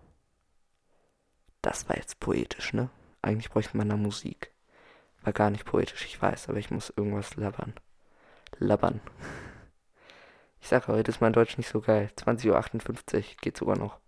Das 1.63 1.89
war 1.89 1.97
jetzt 1.97 2.19
poetisch, 2.19 2.73
ne? 2.73 2.91
Eigentlich 3.23 3.51
bräuchte 3.51 3.77
man 3.77 3.91
da 3.91 3.97
Musik. 3.97 4.51
War 5.23 5.33
gar 5.33 5.51
nicht 5.51 5.67
poetisch, 5.67 6.05
ich 6.05 6.21
weiß, 6.21 6.49
aber 6.49 6.59
ich 6.59 6.73
muss 6.73 6.93
irgendwas 6.97 7.37
labern. 7.37 7.75
Labern. 8.59 9.01
Ich 10.61 10.69
sage, 10.69 10.89
heute 10.89 11.11
ist 11.11 11.21
mein 11.21 11.33
Deutsch 11.33 11.57
nicht 11.57 11.69
so 11.69 11.81
geil. 11.81 12.11
20.58 12.17 13.17
Uhr 13.17 13.23
geht 13.41 13.57
sogar 13.57 13.77
noch. 13.77 13.99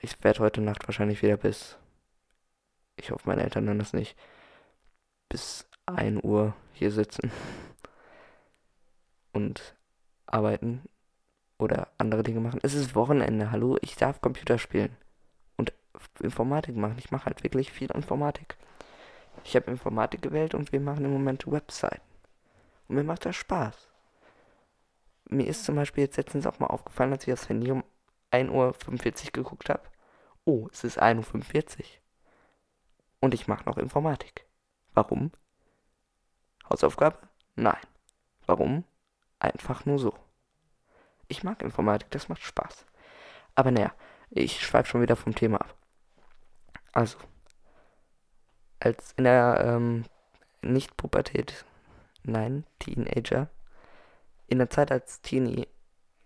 Ich 0.00 0.22
werde 0.22 0.40
heute 0.40 0.60
Nacht 0.60 0.86
wahrscheinlich 0.86 1.22
wieder 1.22 1.36
bis. 1.36 1.76
Ich 2.96 3.10
hoffe, 3.10 3.28
meine 3.28 3.42
Eltern 3.42 3.66
hören 3.66 3.78
das 3.78 3.92
nicht. 3.92 4.16
Bis 5.28 5.68
1 5.86 6.22
Uhr 6.24 6.54
hier 6.72 6.90
sitzen. 6.90 7.30
Und 9.32 9.76
arbeiten. 10.26 10.82
Oder 11.58 11.88
andere 11.98 12.22
Dinge 12.22 12.40
machen. 12.40 12.60
Es 12.62 12.74
ist 12.74 12.94
Wochenende, 12.94 13.50
hallo? 13.50 13.76
Ich 13.82 13.96
darf 13.96 14.20
Computer 14.20 14.58
spielen. 14.58 14.96
Und 15.56 15.72
Informatik 16.20 16.74
machen. 16.76 16.96
Ich 16.98 17.10
mache 17.10 17.26
halt 17.26 17.42
wirklich 17.44 17.70
viel 17.70 17.90
Informatik. 17.90 18.56
Ich 19.44 19.54
habe 19.56 19.70
Informatik 19.70 20.22
gewählt 20.22 20.54
und 20.54 20.72
wir 20.72 20.80
machen 20.80 21.04
im 21.04 21.12
Moment 21.12 21.50
Webseiten. 21.50 22.02
Und 22.88 22.96
mir 22.96 23.04
macht 23.04 23.26
das 23.26 23.36
Spaß. 23.36 23.89
Mir 25.32 25.46
ist 25.46 25.64
zum 25.64 25.76
Beispiel 25.76 26.02
jetzt 26.04 26.16
letztens 26.16 26.44
auch 26.44 26.58
mal 26.58 26.66
aufgefallen, 26.66 27.12
als 27.12 27.22
ich 27.22 27.32
das 27.32 27.48
Handy 27.48 27.70
um 27.70 27.84
1.45 28.32 29.26
Uhr 29.26 29.32
geguckt 29.32 29.68
habe. 29.68 29.82
Oh, 30.44 30.68
es 30.72 30.82
ist 30.82 31.00
1.45 31.00 31.78
Uhr. 31.78 31.84
Und 33.20 33.32
ich 33.32 33.46
mache 33.46 33.64
noch 33.64 33.78
Informatik. 33.78 34.44
Warum? 34.92 35.30
Hausaufgabe? 36.68 37.18
Nein. 37.54 37.78
Warum? 38.46 38.84
Einfach 39.38 39.84
nur 39.86 40.00
so. 40.00 40.14
Ich 41.28 41.44
mag 41.44 41.62
Informatik, 41.62 42.10
das 42.10 42.28
macht 42.28 42.42
Spaß. 42.42 42.84
Aber 43.54 43.70
naja, 43.70 43.92
ich 44.30 44.60
schweife 44.66 44.88
schon 44.88 45.02
wieder 45.02 45.14
vom 45.14 45.36
Thema 45.36 45.60
ab. 45.60 45.76
Also, 46.92 47.18
als 48.80 49.12
in 49.12 49.24
der 49.24 49.62
ähm, 49.64 50.06
Nicht-Pubertät, 50.62 51.64
nein, 52.24 52.64
Teenager, 52.80 53.48
in 54.50 54.58
der 54.58 54.70
Zeit 54.70 54.92
als 54.92 55.22
Teenie 55.22 55.66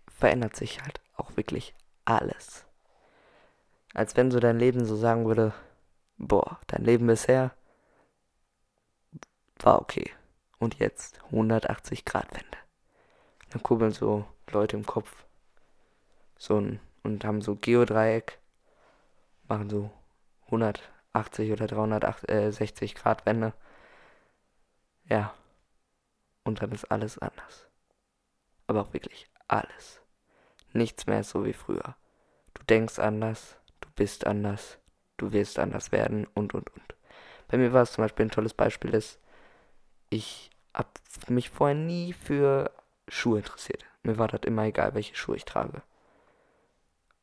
verändert 0.07 0.55
sich 0.55 0.81
halt 0.81 0.99
auch 1.15 1.35
wirklich 1.37 1.73
alles. 2.03 2.65
Als 3.93 4.17
wenn 4.17 4.31
so 4.31 4.39
dein 4.39 4.59
Leben 4.59 4.85
so 4.85 4.95
sagen 4.95 5.25
würde, 5.25 5.53
boah, 6.17 6.59
dein 6.67 6.83
Leben 6.83 7.07
bisher 7.07 7.51
war 9.59 9.81
okay. 9.81 10.11
Und 10.59 10.79
jetzt 10.79 11.23
180 11.25 12.03
Grad 12.03 12.33
Wende. 12.33 12.57
Dann 13.51 13.63
kurbeln 13.63 13.91
so 13.91 14.25
Leute 14.51 14.75
im 14.75 14.85
Kopf 14.85 15.25
so 16.37 16.59
ein, 16.59 16.79
und 17.03 17.23
haben 17.23 17.41
so 17.41 17.55
Geodreieck, 17.55 18.39
machen 19.47 19.69
so 19.69 19.91
100 20.45 20.81
80 21.15 21.51
oder 21.51 21.67
360 21.67 22.91
äh, 22.91 22.95
Grad 22.95 23.25
Wende. 23.25 23.53
Ja. 25.05 25.33
Und 26.43 26.61
dann 26.61 26.71
ist 26.71 26.85
alles 26.91 27.17
anders. 27.17 27.67
Aber 28.67 28.81
auch 28.81 28.93
wirklich 28.93 29.29
alles. 29.47 30.01
Nichts 30.73 31.07
mehr 31.07 31.21
ist 31.21 31.29
so 31.29 31.45
wie 31.45 31.53
früher. 31.53 31.95
Du 32.53 32.63
denkst 32.63 32.99
anders, 32.99 33.57
du 33.81 33.89
bist 33.95 34.27
anders, 34.27 34.77
du 35.17 35.31
wirst 35.31 35.59
anders 35.59 35.91
werden 35.91 36.27
und 36.33 36.53
und 36.53 36.69
und. 36.73 36.95
Bei 37.47 37.57
mir 37.57 37.73
war 37.73 37.83
es 37.83 37.93
zum 37.93 38.03
Beispiel 38.03 38.25
ein 38.25 38.31
tolles 38.31 38.53
Beispiel, 38.53 38.91
dass 38.91 39.19
ich 40.09 40.49
hab 40.73 40.99
mich 41.29 41.49
vorher 41.49 41.75
nie 41.75 42.13
für 42.13 42.71
Schuhe 43.07 43.37
interessiert. 43.37 43.85
Mir 44.03 44.17
war 44.17 44.27
das 44.27 44.41
immer 44.43 44.63
egal, 44.63 44.93
welche 44.93 45.15
Schuhe 45.15 45.35
ich 45.35 45.45
trage. 45.45 45.81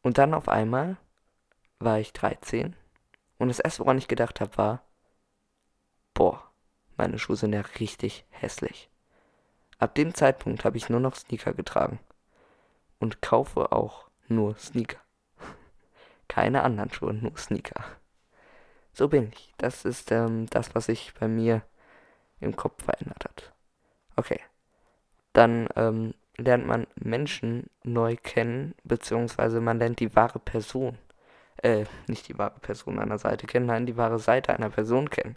Und 0.02 0.18
dann 0.18 0.34
auf 0.34 0.48
einmal 0.48 0.96
war 1.78 1.98
ich 1.98 2.12
13 2.12 2.76
und 3.38 3.48
das 3.48 3.60
erste, 3.60 3.80
woran 3.80 3.98
ich 3.98 4.08
gedacht 4.08 4.40
habe, 4.40 4.56
war, 4.56 4.84
boah, 6.14 6.42
meine 6.96 7.18
Schuhe 7.18 7.36
sind 7.36 7.52
ja 7.52 7.62
richtig 7.80 8.24
hässlich. 8.30 8.88
Ab 9.82 9.96
dem 9.96 10.14
Zeitpunkt 10.14 10.64
habe 10.64 10.76
ich 10.76 10.88
nur 10.88 11.00
noch 11.00 11.16
Sneaker 11.16 11.54
getragen. 11.54 11.98
Und 13.00 13.20
kaufe 13.20 13.72
auch 13.72 14.08
nur 14.28 14.56
Sneaker. 14.56 15.00
Keine 16.28 16.62
anderen 16.62 16.92
Schuhe, 16.92 17.12
nur 17.12 17.36
Sneaker. 17.36 17.82
So 18.92 19.08
bin 19.08 19.32
ich. 19.32 19.52
Das 19.58 19.84
ist 19.84 20.12
ähm, 20.12 20.46
das, 20.50 20.76
was 20.76 20.86
sich 20.86 21.12
bei 21.18 21.26
mir 21.26 21.62
im 22.38 22.54
Kopf 22.54 22.84
verändert 22.84 23.24
hat. 23.24 23.52
Okay. 24.14 24.38
Dann 25.32 25.68
ähm, 25.74 26.14
lernt 26.36 26.64
man 26.64 26.86
Menschen 26.94 27.68
neu 27.82 28.14
kennen, 28.22 28.76
beziehungsweise 28.84 29.60
man 29.60 29.80
lernt 29.80 29.98
die 29.98 30.14
wahre 30.14 30.38
Person 30.38 30.96
äh, 31.56 31.86
nicht 32.06 32.28
die 32.28 32.38
wahre 32.38 32.60
Person 32.60 32.96
der 32.96 33.18
Seite 33.18 33.48
kennen, 33.48 33.66
nein, 33.66 33.86
die 33.86 33.96
wahre 33.96 34.20
Seite 34.20 34.54
einer 34.54 34.70
Person 34.70 35.10
kennen. 35.10 35.36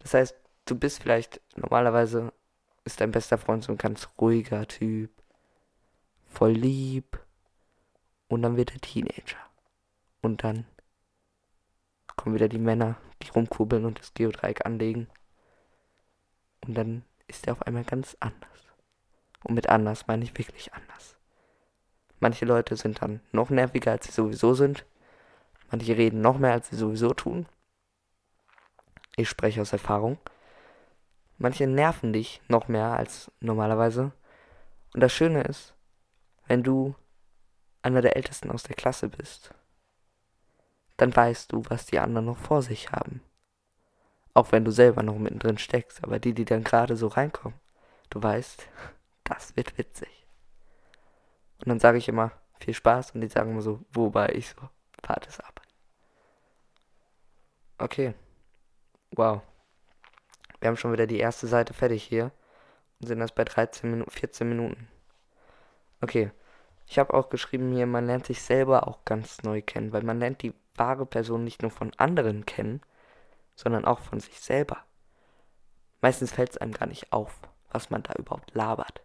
Das 0.00 0.12
heißt, 0.12 0.36
du 0.66 0.78
bist 0.78 1.02
vielleicht, 1.02 1.40
normalerweise 1.56 2.30
ist 2.88 3.00
dein 3.00 3.12
bester 3.12 3.38
Freund 3.38 3.62
so 3.62 3.72
ein 3.72 3.78
ganz 3.78 4.08
ruhiger 4.18 4.66
Typ, 4.66 5.10
voll 6.26 6.52
lieb, 6.52 7.20
und 8.28 8.42
dann 8.42 8.56
wird 8.56 8.72
er 8.72 8.80
Teenager. 8.80 9.38
Und 10.20 10.44
dann 10.44 10.66
kommen 12.16 12.34
wieder 12.34 12.48
die 12.48 12.58
Männer, 12.58 12.96
die 13.22 13.30
rumkurbeln 13.30 13.84
und 13.84 13.98
das 13.98 14.14
Geodreieck 14.14 14.66
anlegen. 14.66 15.08
Und 16.66 16.74
dann 16.74 17.04
ist 17.26 17.46
er 17.46 17.54
auf 17.54 17.62
einmal 17.62 17.84
ganz 17.84 18.16
anders. 18.20 18.66
Und 19.44 19.54
mit 19.54 19.68
anders 19.68 20.06
meine 20.06 20.24
ich 20.24 20.36
wirklich 20.36 20.72
anders. 20.74 21.16
Manche 22.20 22.44
Leute 22.44 22.76
sind 22.76 23.00
dann 23.00 23.20
noch 23.32 23.50
nerviger, 23.50 23.92
als 23.92 24.06
sie 24.06 24.12
sowieso 24.12 24.54
sind. 24.54 24.84
Manche 25.70 25.96
reden 25.96 26.20
noch 26.20 26.38
mehr, 26.38 26.52
als 26.52 26.68
sie 26.68 26.76
sowieso 26.76 27.14
tun. 27.14 27.46
Ich 29.16 29.28
spreche 29.28 29.60
aus 29.60 29.72
Erfahrung. 29.72 30.18
Manche 31.38 31.66
nerven 31.66 32.12
dich 32.12 32.42
noch 32.48 32.68
mehr 32.68 32.92
als 32.92 33.30
normalerweise. 33.40 34.12
Und 34.92 35.00
das 35.00 35.12
Schöne 35.12 35.42
ist, 35.42 35.74
wenn 36.46 36.62
du 36.62 36.96
einer 37.82 38.02
der 38.02 38.16
Ältesten 38.16 38.50
aus 38.50 38.64
der 38.64 38.74
Klasse 38.74 39.08
bist, 39.08 39.54
dann 40.96 41.14
weißt 41.14 41.52
du, 41.52 41.62
was 41.68 41.86
die 41.86 42.00
anderen 42.00 42.26
noch 42.26 42.38
vor 42.38 42.62
sich 42.62 42.90
haben. 42.90 43.22
Auch 44.34 44.52
wenn 44.52 44.64
du 44.64 44.72
selber 44.72 45.02
noch 45.02 45.16
mittendrin 45.16 45.58
steckst, 45.58 46.02
aber 46.02 46.18
die, 46.18 46.34
die 46.34 46.44
dann 46.44 46.64
gerade 46.64 46.96
so 46.96 47.06
reinkommen, 47.06 47.58
du 48.10 48.22
weißt, 48.22 48.68
das 49.24 49.56
wird 49.56 49.78
witzig. 49.78 50.26
Und 51.58 51.68
dann 51.68 51.80
sage 51.80 51.98
ich 51.98 52.08
immer, 52.08 52.32
viel 52.60 52.74
Spaß 52.74 53.12
und 53.12 53.20
die 53.20 53.28
sagen 53.28 53.52
immer 53.52 53.62
so, 53.62 53.80
wobei 53.92 54.30
ich 54.30 54.48
so, 54.48 54.68
warte 55.02 55.28
es 55.28 55.40
ab. 55.40 55.60
Okay. 57.78 58.14
Wow. 59.12 59.42
Wir 60.60 60.68
haben 60.68 60.76
schon 60.76 60.92
wieder 60.92 61.06
die 61.06 61.18
erste 61.18 61.46
Seite 61.46 61.74
fertig 61.74 62.02
hier. 62.02 62.32
Und 63.00 63.06
sind 63.06 63.20
das 63.20 63.32
bei 63.32 63.44
13 63.44 63.90
Minuten, 63.90 64.10
14 64.10 64.48
Minuten. 64.48 64.88
Okay. 66.00 66.30
Ich 66.90 66.98
habe 66.98 67.12
auch 67.12 67.28
geschrieben 67.28 67.74
hier, 67.74 67.86
man 67.86 68.06
lernt 68.06 68.24
sich 68.24 68.40
selber 68.40 68.88
auch 68.88 69.04
ganz 69.04 69.42
neu 69.42 69.60
kennen, 69.60 69.92
weil 69.92 70.02
man 70.02 70.18
lernt 70.18 70.42
die 70.42 70.54
wahre 70.74 71.04
Person 71.04 71.44
nicht 71.44 71.60
nur 71.60 71.70
von 71.70 71.92
anderen 71.98 72.46
kennen, 72.46 72.80
sondern 73.54 73.84
auch 73.84 73.98
von 73.98 74.20
sich 74.20 74.40
selber. 74.40 74.78
Meistens 76.00 76.32
fällt 76.32 76.50
es 76.50 76.58
einem 76.58 76.72
gar 76.72 76.86
nicht 76.86 77.12
auf, 77.12 77.40
was 77.70 77.90
man 77.90 78.02
da 78.02 78.14
überhaupt 78.14 78.54
labert. 78.54 79.02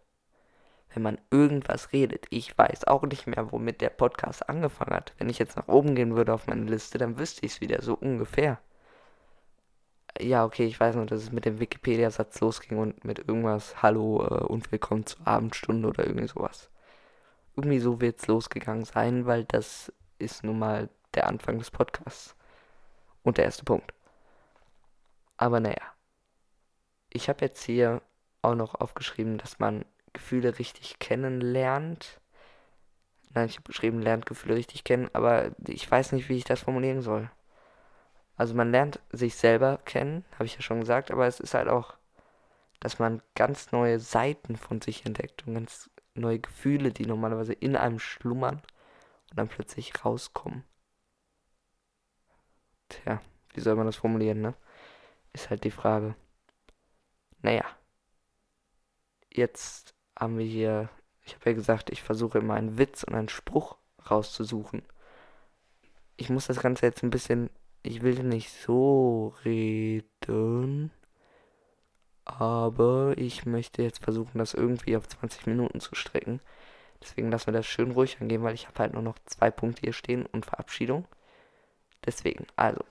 Wenn 0.94 1.02
man 1.02 1.18
irgendwas 1.30 1.92
redet, 1.92 2.26
ich 2.30 2.56
weiß 2.56 2.84
auch 2.84 3.02
nicht 3.02 3.26
mehr, 3.26 3.52
womit 3.52 3.82
der 3.82 3.90
Podcast 3.90 4.48
angefangen 4.48 4.94
hat. 4.94 5.12
Wenn 5.18 5.28
ich 5.28 5.38
jetzt 5.38 5.56
nach 5.56 5.68
oben 5.68 5.94
gehen 5.94 6.16
würde 6.16 6.32
auf 6.32 6.46
meine 6.46 6.64
Liste, 6.64 6.96
dann 6.96 7.18
wüsste 7.18 7.44
ich 7.44 7.52
es 7.52 7.60
wieder 7.60 7.82
so 7.82 7.94
ungefähr 7.94 8.60
ja, 10.20 10.44
okay, 10.44 10.66
ich 10.66 10.78
weiß 10.78 10.96
noch, 10.96 11.06
dass 11.06 11.22
es 11.22 11.32
mit 11.32 11.44
dem 11.44 11.60
Wikipedia-Satz 11.60 12.40
losging 12.40 12.78
und 12.78 13.04
mit 13.04 13.18
irgendwas 13.18 13.82
Hallo 13.82 14.24
äh, 14.24 14.44
und 14.44 14.70
willkommen 14.72 15.06
zur 15.06 15.26
Abendstunde 15.26 15.88
oder 15.88 16.06
irgendwie 16.06 16.28
sowas. 16.28 16.70
Irgendwie 17.56 17.80
so 17.80 18.00
wird 18.00 18.20
es 18.20 18.26
losgegangen 18.26 18.84
sein, 18.84 19.26
weil 19.26 19.44
das 19.44 19.92
ist 20.18 20.44
nun 20.44 20.58
mal 20.58 20.88
der 21.14 21.26
Anfang 21.28 21.58
des 21.58 21.70
Podcasts. 21.70 22.36
Und 23.22 23.38
der 23.38 23.44
erste 23.46 23.64
Punkt. 23.64 23.92
Aber 25.36 25.60
naja. 25.60 25.82
Ich 27.10 27.28
habe 27.28 27.44
jetzt 27.44 27.62
hier 27.64 28.02
auch 28.42 28.54
noch 28.54 28.74
aufgeschrieben, 28.74 29.38
dass 29.38 29.58
man 29.58 29.84
Gefühle 30.12 30.58
richtig 30.58 30.98
kennenlernt. 30.98 32.20
Nein, 33.30 33.46
ich 33.48 33.56
habe 33.56 33.68
geschrieben, 33.68 34.00
lernt 34.02 34.26
Gefühle 34.26 34.56
richtig 34.56 34.84
kennen, 34.84 35.08
aber 35.12 35.52
ich 35.66 35.90
weiß 35.90 36.12
nicht, 36.12 36.28
wie 36.28 36.36
ich 36.36 36.44
das 36.44 36.60
formulieren 36.60 37.02
soll. 37.02 37.30
Also 38.36 38.54
man 38.54 38.70
lernt 38.70 39.00
sich 39.10 39.36
selber 39.36 39.78
kennen, 39.84 40.24
habe 40.34 40.44
ich 40.44 40.56
ja 40.56 40.62
schon 40.62 40.80
gesagt, 40.80 41.10
aber 41.10 41.26
es 41.26 41.40
ist 41.40 41.54
halt 41.54 41.68
auch, 41.68 41.94
dass 42.80 42.98
man 42.98 43.22
ganz 43.34 43.72
neue 43.72 44.00
Seiten 44.00 44.56
von 44.56 44.80
sich 44.80 45.06
entdeckt 45.06 45.46
und 45.46 45.54
ganz 45.54 45.90
neue 46.14 46.38
Gefühle, 46.38 46.92
die 46.92 47.06
normalerweise 47.06 47.52
in 47.52 47.76
einem 47.76 47.98
schlummern 47.98 48.62
und 49.30 49.38
dann 49.38 49.48
plötzlich 49.48 50.04
rauskommen. 50.04 50.64
Tja, 52.88 53.20
wie 53.54 53.60
soll 53.60 53.76
man 53.76 53.86
das 53.86 53.96
formulieren, 53.96 54.40
ne? 54.40 54.54
Ist 55.32 55.50
halt 55.50 55.64
die 55.64 55.70
Frage. 55.70 56.14
Naja. 57.42 57.64
Jetzt 59.30 59.94
haben 60.16 60.38
wir 60.38 60.46
hier, 60.46 60.88
ich 61.22 61.34
habe 61.34 61.50
ja 61.50 61.56
gesagt, 61.56 61.90
ich 61.90 62.02
versuche 62.02 62.38
immer 62.38 62.54
einen 62.54 62.78
Witz 62.78 63.02
und 63.02 63.14
einen 63.14 63.28
Spruch 63.28 63.76
rauszusuchen. 64.08 64.82
Ich 66.16 66.30
muss 66.30 66.46
das 66.46 66.60
Ganze 66.60 66.86
jetzt 66.86 67.02
ein 67.02 67.10
bisschen, 67.10 67.50
ich 67.84 68.02
will 68.02 68.22
nicht 68.22 68.50
so 68.50 69.34
reden, 69.44 70.90
aber 72.24 73.12
ich 73.18 73.44
möchte 73.44 73.82
jetzt 73.82 74.02
versuchen, 74.02 74.38
das 74.38 74.54
irgendwie 74.54 74.96
auf 74.96 75.06
20 75.06 75.46
Minuten 75.46 75.80
zu 75.80 75.94
strecken. 75.94 76.40
Deswegen 77.02 77.30
lassen 77.30 77.48
wir 77.48 77.52
das 77.52 77.66
schön 77.66 77.90
ruhig 77.90 78.18
angehen, 78.20 78.42
weil 78.42 78.54
ich 78.54 78.66
habe 78.66 78.78
halt 78.78 78.94
nur 78.94 79.02
noch 79.02 79.18
zwei 79.26 79.50
Punkte 79.50 79.82
hier 79.82 79.92
stehen 79.92 80.24
und 80.24 80.46
Verabschiedung. 80.46 81.06
Deswegen, 82.06 82.46
also, 82.56 82.82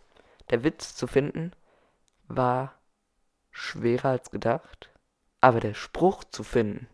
der 0.52 0.64
Witz 0.64 0.96
zu 0.96 1.08
finden 1.08 1.54
war 2.28 2.76
schwerer 3.50 4.10
als 4.10 4.30
gedacht, 4.30 4.92
aber 5.42 5.60
der 5.60 5.74
Spruch 5.74 6.24
zu 6.24 6.44
finden, 6.44 6.88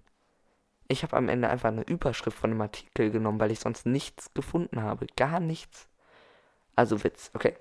ich 0.88 1.03
habe 1.03 1.18
am 1.18 1.27
Ende 1.27 1.50
einfach 1.50 1.70
eine 1.70 1.84
Überschrift 1.84 2.38
von 2.38 2.51
einem 2.51 2.62
Artikel 2.62 3.12
genommen, 3.12 3.41
weil 3.41 3.51
ich 3.51 3.60
sonst 3.60 3.86
nichts 3.86 4.34
gefunden 4.34 4.82
habe, 4.82 5.06
gar 5.18 5.41
nichts. 5.41 5.89
Also 6.77 7.03
Witz, 7.03 7.32
okay. 7.34 7.58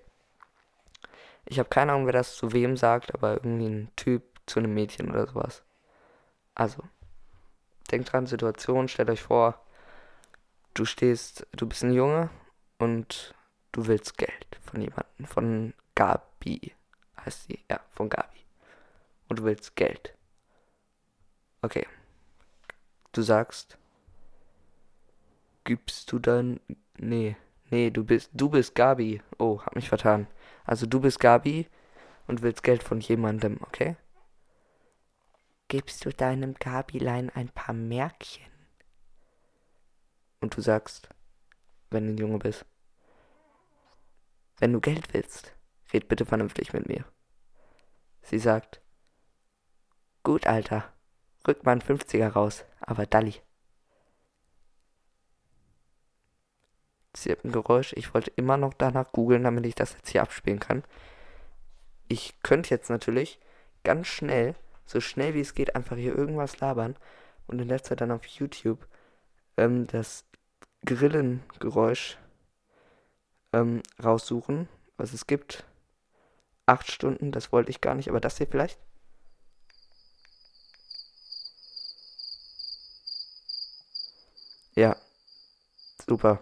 Ich 1.46 1.58
habe 1.58 1.68
keine 1.68 1.92
Ahnung, 1.92 2.06
wer 2.06 2.12
das 2.12 2.36
zu 2.36 2.52
wem 2.52 2.76
sagt, 2.76 3.14
aber 3.14 3.34
irgendwie 3.34 3.66
ein 3.66 3.92
Typ 3.96 4.22
zu 4.46 4.58
einem 4.58 4.74
Mädchen 4.74 5.10
oder 5.10 5.26
sowas. 5.26 5.62
Also, 6.54 6.82
denkt 7.90 8.12
dran, 8.12 8.26
Situation, 8.26 8.88
stellt 8.88 9.10
euch 9.10 9.22
vor, 9.22 9.62
du 10.74 10.84
stehst, 10.84 11.46
du 11.52 11.66
bist 11.66 11.82
ein 11.84 11.92
Junge 11.92 12.30
und 12.78 13.34
du 13.72 13.86
willst 13.86 14.18
Geld 14.18 14.58
von 14.60 14.80
jemandem, 14.80 15.26
von 15.26 15.74
Gabi 15.94 16.74
heißt 17.24 17.44
sie, 17.44 17.58
ja, 17.70 17.80
von 17.90 18.08
Gabi. 18.08 18.38
Und 19.28 19.40
du 19.40 19.44
willst 19.44 19.76
Geld. 19.76 20.14
Okay. 21.62 21.86
Du 23.12 23.22
sagst, 23.22 23.76
gibst 25.64 26.10
du 26.12 26.18
dann, 26.18 26.60
nee, 26.98 27.36
nee, 27.70 27.90
du 27.90 28.04
bist, 28.04 28.30
du 28.32 28.48
bist 28.48 28.74
Gabi. 28.74 29.22
Oh, 29.38 29.60
hab 29.60 29.74
mich 29.74 29.88
vertan. 29.88 30.26
Also 30.68 30.84
du 30.84 31.00
bist 31.00 31.18
Gabi 31.18 31.66
und 32.26 32.42
willst 32.42 32.62
Geld 32.62 32.82
von 32.82 33.00
jemandem, 33.00 33.58
okay? 33.62 33.96
Gibst 35.68 36.04
du 36.04 36.10
deinem 36.10 36.52
Gabilein 36.52 37.30
ein 37.30 37.48
paar 37.48 37.74
Märkchen? 37.74 38.52
Und 40.40 40.54
du 40.54 40.60
sagst, 40.60 41.08
wenn 41.88 42.04
du 42.04 42.12
ein 42.12 42.18
Junge 42.18 42.38
bist, 42.38 42.66
wenn 44.58 44.74
du 44.74 44.80
Geld 44.80 45.14
willst, 45.14 45.56
red 45.94 46.06
bitte 46.06 46.26
vernünftig 46.26 46.74
mit 46.74 46.86
mir. 46.86 47.06
Sie 48.20 48.38
sagt, 48.38 48.82
gut, 50.22 50.46
Alter, 50.46 50.92
rück 51.46 51.64
mal 51.64 51.72
einen 51.72 51.80
50er 51.80 52.28
raus, 52.28 52.66
aber 52.80 53.06
Dalli. 53.06 53.40
Sie 57.07 57.07
hat 57.07 57.07
ein 57.07 57.07
Geräusch, 57.24 57.92
ich 57.94 58.14
wollte 58.14 58.32
immer 58.36 58.56
noch 58.56 58.74
danach 58.74 59.12
googeln, 59.12 59.44
damit 59.44 59.66
ich 59.66 59.74
das 59.74 59.94
jetzt 59.94 60.10
hier 60.10 60.22
abspielen 60.22 60.60
kann. 60.60 60.84
Ich 62.08 62.34
könnte 62.42 62.70
jetzt 62.70 62.90
natürlich 62.90 63.38
ganz 63.84 64.06
schnell, 64.06 64.54
so 64.86 65.00
schnell 65.00 65.34
wie 65.34 65.40
es 65.40 65.54
geht, 65.54 65.76
einfach 65.76 65.96
hier 65.96 66.16
irgendwas 66.16 66.60
labern 66.60 66.96
und 67.46 67.60
in 67.60 67.68
der 67.68 67.82
Zeit 67.82 68.00
dann 68.00 68.12
auf 68.12 68.24
YouTube 68.26 68.86
ähm, 69.56 69.86
das 69.86 70.24
Grillengeräusch 70.84 72.18
ähm, 73.52 73.82
raussuchen, 74.02 74.68
was 74.96 75.12
es 75.12 75.26
gibt. 75.26 75.64
Acht 76.66 76.90
Stunden, 76.90 77.32
das 77.32 77.52
wollte 77.52 77.70
ich 77.70 77.80
gar 77.80 77.94
nicht, 77.94 78.08
aber 78.08 78.20
das 78.20 78.38
hier 78.38 78.46
vielleicht? 78.46 78.78
Ja, 84.74 84.96
super. 86.06 86.38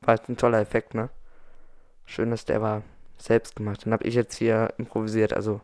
War 0.00 0.14
jetzt 0.14 0.28
ein 0.28 0.36
toller 0.36 0.60
Effekt, 0.60 0.94
ne? 0.94 1.10
Schön, 2.06 2.30
dass 2.30 2.44
der 2.44 2.62
war 2.62 2.82
selbst 3.18 3.56
gemacht. 3.56 3.84
Den 3.84 3.92
habe 3.92 4.04
ich 4.04 4.14
jetzt 4.14 4.36
hier 4.36 4.72
improvisiert, 4.78 5.32
also. 5.32 5.60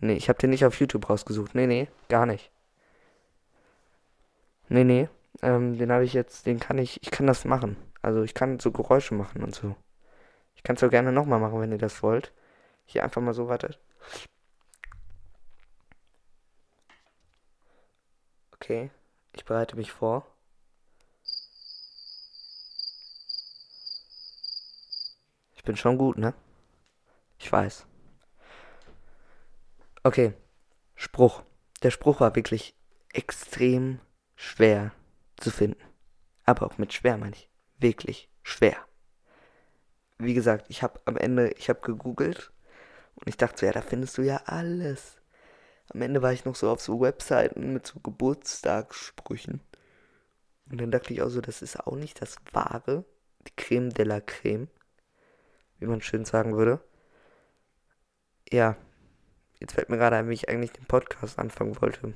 Nee, 0.00 0.14
ich 0.14 0.28
habe 0.28 0.38
den 0.38 0.50
nicht 0.50 0.64
auf 0.64 0.78
YouTube 0.78 1.08
rausgesucht. 1.08 1.54
Nee, 1.54 1.66
nee, 1.66 1.88
gar 2.08 2.26
nicht. 2.26 2.50
Nee, 4.68 4.84
nee. 4.84 5.08
Ähm, 5.42 5.78
den 5.78 5.92
habe 5.92 6.04
ich 6.04 6.12
jetzt, 6.12 6.46
den 6.46 6.60
kann 6.60 6.78
ich, 6.78 7.02
ich 7.02 7.10
kann 7.10 7.26
das 7.26 7.44
machen. 7.44 7.76
Also 8.02 8.22
ich 8.22 8.34
kann 8.34 8.60
so 8.60 8.72
Geräusche 8.72 9.14
machen 9.14 9.42
und 9.42 9.54
so. 9.54 9.74
Ich 10.54 10.62
kann 10.62 10.76
es 10.76 10.82
auch 10.82 10.90
gerne 10.90 11.12
nochmal 11.12 11.40
machen, 11.40 11.60
wenn 11.60 11.72
ihr 11.72 11.78
das 11.78 12.02
wollt. 12.02 12.32
Hier 12.86 13.04
einfach 13.04 13.22
mal 13.22 13.34
so, 13.34 13.48
wartet. 13.48 13.78
Okay, 18.52 18.90
ich 19.32 19.44
bereite 19.44 19.76
mich 19.76 19.92
vor. 19.92 20.26
Bin 25.66 25.76
schon 25.76 25.98
gut, 25.98 26.16
ne? 26.16 26.32
Ich 27.38 27.52
weiß. 27.52 27.86
Okay, 30.02 30.32
Spruch. 30.94 31.42
Der 31.82 31.90
Spruch 31.90 32.20
war 32.20 32.34
wirklich 32.34 32.74
extrem 33.12 34.00
schwer 34.34 34.92
zu 35.36 35.50
finden. 35.50 35.82
Aber 36.44 36.64
auch 36.64 36.78
mit 36.78 36.94
schwer 36.94 37.18
meine 37.18 37.36
ich 37.36 37.50
wirklich 37.78 38.30
schwer. 38.42 38.76
Wie 40.18 40.32
gesagt, 40.32 40.66
ich 40.68 40.82
habe 40.82 41.00
am 41.04 41.18
Ende, 41.18 41.50
ich 41.58 41.68
habe 41.68 41.80
gegoogelt 41.80 42.52
und 43.16 43.28
ich 43.28 43.36
dachte 43.36 43.58
so, 43.58 43.66
ja, 43.66 43.72
da 43.72 43.82
findest 43.82 44.16
du 44.16 44.22
ja 44.22 44.40
alles. 44.46 45.18
Am 45.92 46.00
Ende 46.00 46.22
war 46.22 46.32
ich 46.32 46.46
noch 46.46 46.56
so 46.56 46.70
auf 46.70 46.80
so 46.80 47.00
Webseiten 47.00 47.72
mit 47.74 47.86
so 47.86 48.00
Geburtstagssprüchen. 48.00 49.60
Und 50.70 50.80
dann 50.80 50.90
dachte 50.90 51.12
ich 51.12 51.22
auch 51.22 51.28
so, 51.28 51.40
das 51.40 51.62
ist 51.62 51.78
auch 51.86 51.96
nicht 51.96 52.22
das 52.22 52.36
Wahre. 52.52 53.04
Die 53.46 53.54
Creme 53.56 53.90
de 53.90 54.04
la 54.04 54.20
Creme. 54.20 54.68
Wie 55.78 55.86
man 55.86 56.00
schön 56.00 56.24
sagen 56.24 56.56
würde. 56.56 56.80
Ja. 58.50 58.76
Jetzt 59.60 59.72
fällt 59.72 59.88
mir 59.88 59.96
gerade 59.96 60.16
ein, 60.16 60.28
wie 60.28 60.34
ich 60.34 60.48
eigentlich 60.48 60.72
den 60.72 60.84
Podcast 60.84 61.38
anfangen 61.38 61.80
wollte. 61.80 62.12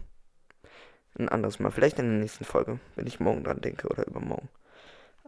Ein 1.18 1.28
anderes 1.28 1.58
Mal. 1.58 1.70
Vielleicht 1.70 1.98
in 1.98 2.08
der 2.10 2.20
nächsten 2.20 2.44
Folge, 2.44 2.78
wenn 2.96 3.06
ich 3.06 3.20
morgen 3.20 3.44
dran 3.44 3.60
denke 3.60 3.88
oder 3.88 4.06
übermorgen. 4.06 4.48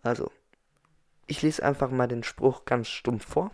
Also, 0.02 0.30
ich 1.26 1.42
lese 1.42 1.64
einfach 1.64 1.90
mal 1.90 2.08
den 2.08 2.22
Spruch 2.22 2.64
ganz 2.64 2.88
stumpf 2.88 3.26
vor, 3.26 3.50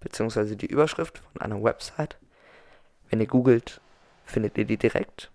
beziehungsweise 0.00 0.56
die 0.56 0.66
Überschrift 0.66 1.18
von 1.18 1.40
einer 1.40 1.62
Website. 1.62 2.18
Wenn 3.08 3.20
ihr 3.20 3.26
googelt, 3.26 3.80
findet 4.24 4.58
ihr 4.58 4.64
die 4.64 4.76
direkt. 4.76 5.30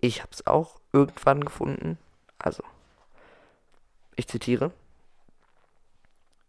Ich 0.00 0.20
habe 0.20 0.32
es 0.32 0.46
auch 0.46 0.80
irgendwann 0.92 1.44
gefunden. 1.44 1.98
Also, 2.38 2.62
ich 4.16 4.28
zitiere. 4.28 4.70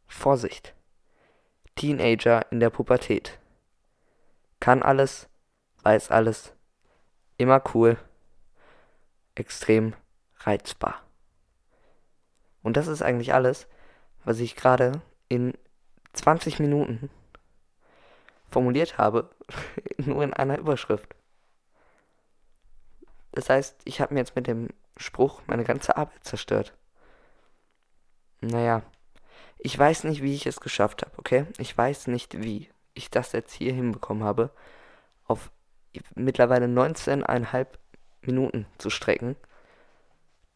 Vorsicht. 0.07 0.74
Teenager 1.75 2.49
in 2.51 2.59
der 2.59 2.69
Pubertät. 2.69 3.39
Kann 4.59 4.81
alles, 4.81 5.27
weiß 5.83 6.11
alles, 6.11 6.53
immer 7.37 7.61
cool, 7.73 7.97
extrem 9.35 9.93
reizbar. 10.39 11.01
Und 12.63 12.77
das 12.77 12.87
ist 12.87 13.01
eigentlich 13.01 13.33
alles, 13.33 13.67
was 14.23 14.39
ich 14.39 14.55
gerade 14.55 15.01
in 15.29 15.53
20 16.13 16.59
Minuten 16.59 17.09
formuliert 18.49 18.97
habe, 18.97 19.29
nur 19.97 20.23
in 20.23 20.33
einer 20.33 20.57
Überschrift. 20.57 21.13
Das 23.33 23.49
heißt, 23.49 23.81
ich 23.83 23.99
habe 23.99 24.13
mir 24.13 24.21
jetzt 24.21 24.35
mit 24.35 24.47
dem 24.47 24.69
Spruch 24.97 25.41
meine 25.45 25.65
ganze 25.65 25.97
Arbeit 25.97 26.23
zerstört. 26.23 26.73
Naja, 28.39 28.81
ich 29.65 29.77
weiß 29.77 30.03
nicht, 30.05 30.21
wie 30.21 30.35
ich 30.35 30.45
es 30.45 30.59
geschafft 30.59 31.01
habe, 31.01 31.17
okay? 31.17 31.45
Ich 31.57 31.77
weiß 31.77 32.07
nicht, 32.07 32.41
wie 32.41 32.69
ich 32.93 33.09
das 33.09 33.31
jetzt 33.31 33.53
hier 33.53 33.73
hinbekommen 33.73 34.23
habe, 34.23 34.51
auf 35.25 35.51
mittlerweile 36.15 36.67
19,5 36.67 37.67
Minuten 38.21 38.65
zu 38.77 38.89
strecken 38.89 39.35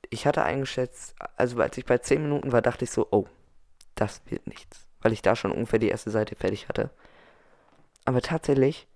ich 0.10 0.26
hatte 0.26 0.44
eingeschätzt, 0.44 1.16
also 1.36 1.62
als 1.62 1.78
ich 1.78 1.86
bei 1.86 1.98
10 1.98 2.24
Minuten 2.24 2.52
war, 2.52 2.62
dachte 2.62 2.86
ich 2.86 2.92
so, 2.92 3.08
oh, 3.12 3.28
das 3.96 4.22
wird 4.26 4.48
nichts. 4.48 4.88
Weil 5.02 5.14
ich 5.14 5.22
da 5.22 5.36
schon 5.36 5.52
ungefähr 5.52 5.80
die 5.80 5.90
erste 5.90 6.10
Seite 6.10 6.36
fertig 6.36 6.68
hatte. 6.68 6.90
Aber 8.06 8.22
tatsächlich 8.22 8.88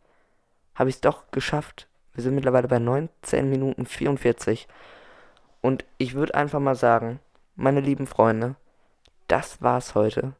habe 0.75 0.89
ich 0.89 0.95
es 0.95 1.01
doch 1.01 1.29
geschafft. 1.31 1.87
Wir 2.13 2.23
sind 2.23 2.35
mittlerweile 2.35 2.67
bei 2.67 2.79
19 2.79 3.49
Minuten 3.49 3.85
44. 3.85 4.67
Und 5.61 5.85
ich 5.97 6.13
würde 6.15 6.35
einfach 6.35 6.59
mal 6.59 6.75
sagen, 6.75 7.19
meine 7.55 7.79
lieben 7.79 8.07
Freunde, 8.07 8.55
das 9.33 9.63
war's 9.63 9.95
heute. 9.95 10.33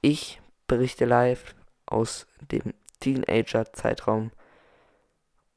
Ich 0.00 0.40
berichte 0.68 1.06
live 1.06 1.56
aus 1.86 2.28
dem 2.52 2.72
Teenager-Zeitraum 3.00 4.30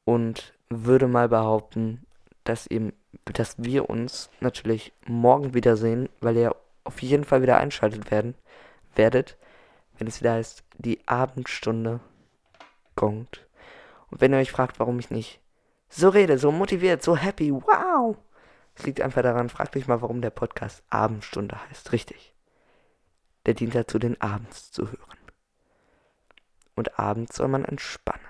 und 0.04 0.52
würde 0.68 1.06
mal 1.06 1.28
behaupten, 1.28 2.04
dass 2.42 2.66
ihr, 2.66 2.92
dass 3.26 3.54
wir 3.62 3.88
uns 3.88 4.30
natürlich 4.40 4.92
morgen 5.06 5.54
wiedersehen, 5.54 6.08
weil 6.20 6.36
ihr 6.36 6.56
auf 6.82 7.00
jeden 7.02 7.22
Fall 7.22 7.40
wieder 7.40 7.58
einschaltet 7.58 8.10
werden, 8.10 8.34
werdet, 8.96 9.36
wenn 9.96 10.08
es 10.08 10.20
wieder 10.20 10.32
heißt, 10.32 10.64
die 10.76 11.06
Abendstunde 11.06 12.00
gongt. 12.96 13.46
Und 14.10 14.20
wenn 14.20 14.32
ihr 14.32 14.40
euch 14.40 14.50
fragt, 14.50 14.80
warum 14.80 14.98
ich 14.98 15.08
nicht 15.08 15.38
so 15.88 16.08
rede, 16.08 16.36
so 16.36 16.50
motiviert, 16.50 17.00
so 17.04 17.16
happy, 17.16 17.52
wow, 17.52 18.16
es 18.74 18.84
liegt 18.86 19.00
einfach 19.00 19.22
daran, 19.22 19.50
fragt 19.50 19.76
euch 19.76 19.86
mal, 19.86 20.02
warum 20.02 20.20
der 20.20 20.30
Podcast 20.30 20.82
Abendstunde 20.90 21.56
heißt. 21.68 21.92
Richtig. 21.92 22.31
Der 23.46 23.54
dient 23.54 23.74
dazu, 23.74 23.98
den 23.98 24.20
abends 24.20 24.70
zu 24.70 24.86
hören. 24.86 25.18
Und 26.74 26.98
abends 26.98 27.36
soll 27.36 27.48
man 27.48 27.64
entspannen. 27.64 28.20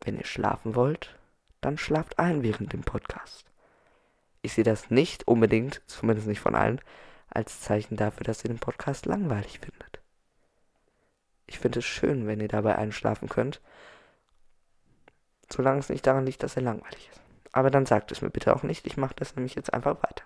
Wenn 0.00 0.16
ihr 0.16 0.26
schlafen 0.26 0.74
wollt, 0.74 1.16
dann 1.60 1.78
schlaft 1.78 2.18
ein 2.18 2.42
während 2.42 2.72
dem 2.72 2.82
Podcast. 2.82 3.46
Ich 4.42 4.52
sehe 4.54 4.64
das 4.64 4.90
nicht 4.90 5.26
unbedingt, 5.26 5.82
zumindest 5.86 6.28
nicht 6.28 6.40
von 6.40 6.54
allen, 6.54 6.80
als 7.28 7.60
Zeichen 7.60 7.96
dafür, 7.96 8.24
dass 8.24 8.44
ihr 8.44 8.48
den 8.48 8.58
Podcast 8.58 9.06
langweilig 9.06 9.60
findet. 9.60 10.00
Ich 11.46 11.58
finde 11.58 11.80
es 11.80 11.84
schön, 11.84 12.26
wenn 12.26 12.40
ihr 12.40 12.48
dabei 12.48 12.76
einschlafen 12.76 13.28
könnt, 13.28 13.60
solange 15.50 15.80
es 15.80 15.88
nicht 15.88 16.06
daran 16.06 16.26
liegt, 16.26 16.42
dass 16.42 16.56
er 16.56 16.62
langweilig 16.62 17.08
ist. 17.10 17.20
Aber 17.52 17.70
dann 17.70 17.86
sagt 17.86 18.12
es 18.12 18.22
mir 18.22 18.30
bitte 18.30 18.54
auch 18.54 18.62
nicht, 18.62 18.86
ich 18.86 18.96
mache 18.96 19.14
das 19.16 19.34
nämlich 19.34 19.54
jetzt 19.54 19.72
einfach 19.72 19.96
weiter. 20.02 20.24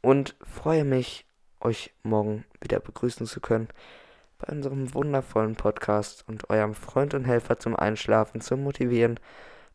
Und 0.03 0.37
freue 0.43 0.85
mich, 0.85 1.27
euch 1.61 1.95
morgen 2.03 2.45
wieder 2.61 2.81
begrüßen 2.81 3.27
zu 3.27 3.41
können 3.41 3.69
bei 4.39 4.53
unserem 4.53 4.93
wundervollen 4.95 5.55
Podcast 5.55 6.25
und 6.27 6.51
eurem 6.51 6.75
Freund 6.75 7.15
und 7.15 7.25
Helfer 7.25 7.59
zum 7.59 7.77
Einschlafen, 7.77 8.41
zum 8.41 8.65
Motivieren, 8.65 9.21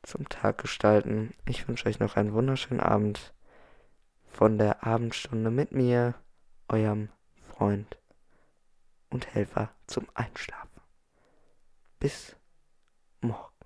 zum 0.04 0.28
Tag 0.28 0.58
gestalten. 0.58 1.34
Ich 1.46 1.68
wünsche 1.68 1.88
euch 1.88 2.00
noch 2.00 2.18
einen 2.18 2.34
wunderschönen 2.34 2.82
Abend 2.82 3.34
von 4.28 4.58
der 4.58 4.86
Abendstunde 4.86 5.50
mit 5.50 5.72
mir, 5.72 6.16
eurem 6.68 7.10
Freund 7.50 7.98
und 9.10 9.34
Helfer 9.34 9.72
zum 9.88 10.06
Einschlafen. 10.14 10.82
Bis 12.00 12.37
morgen. 13.22 13.57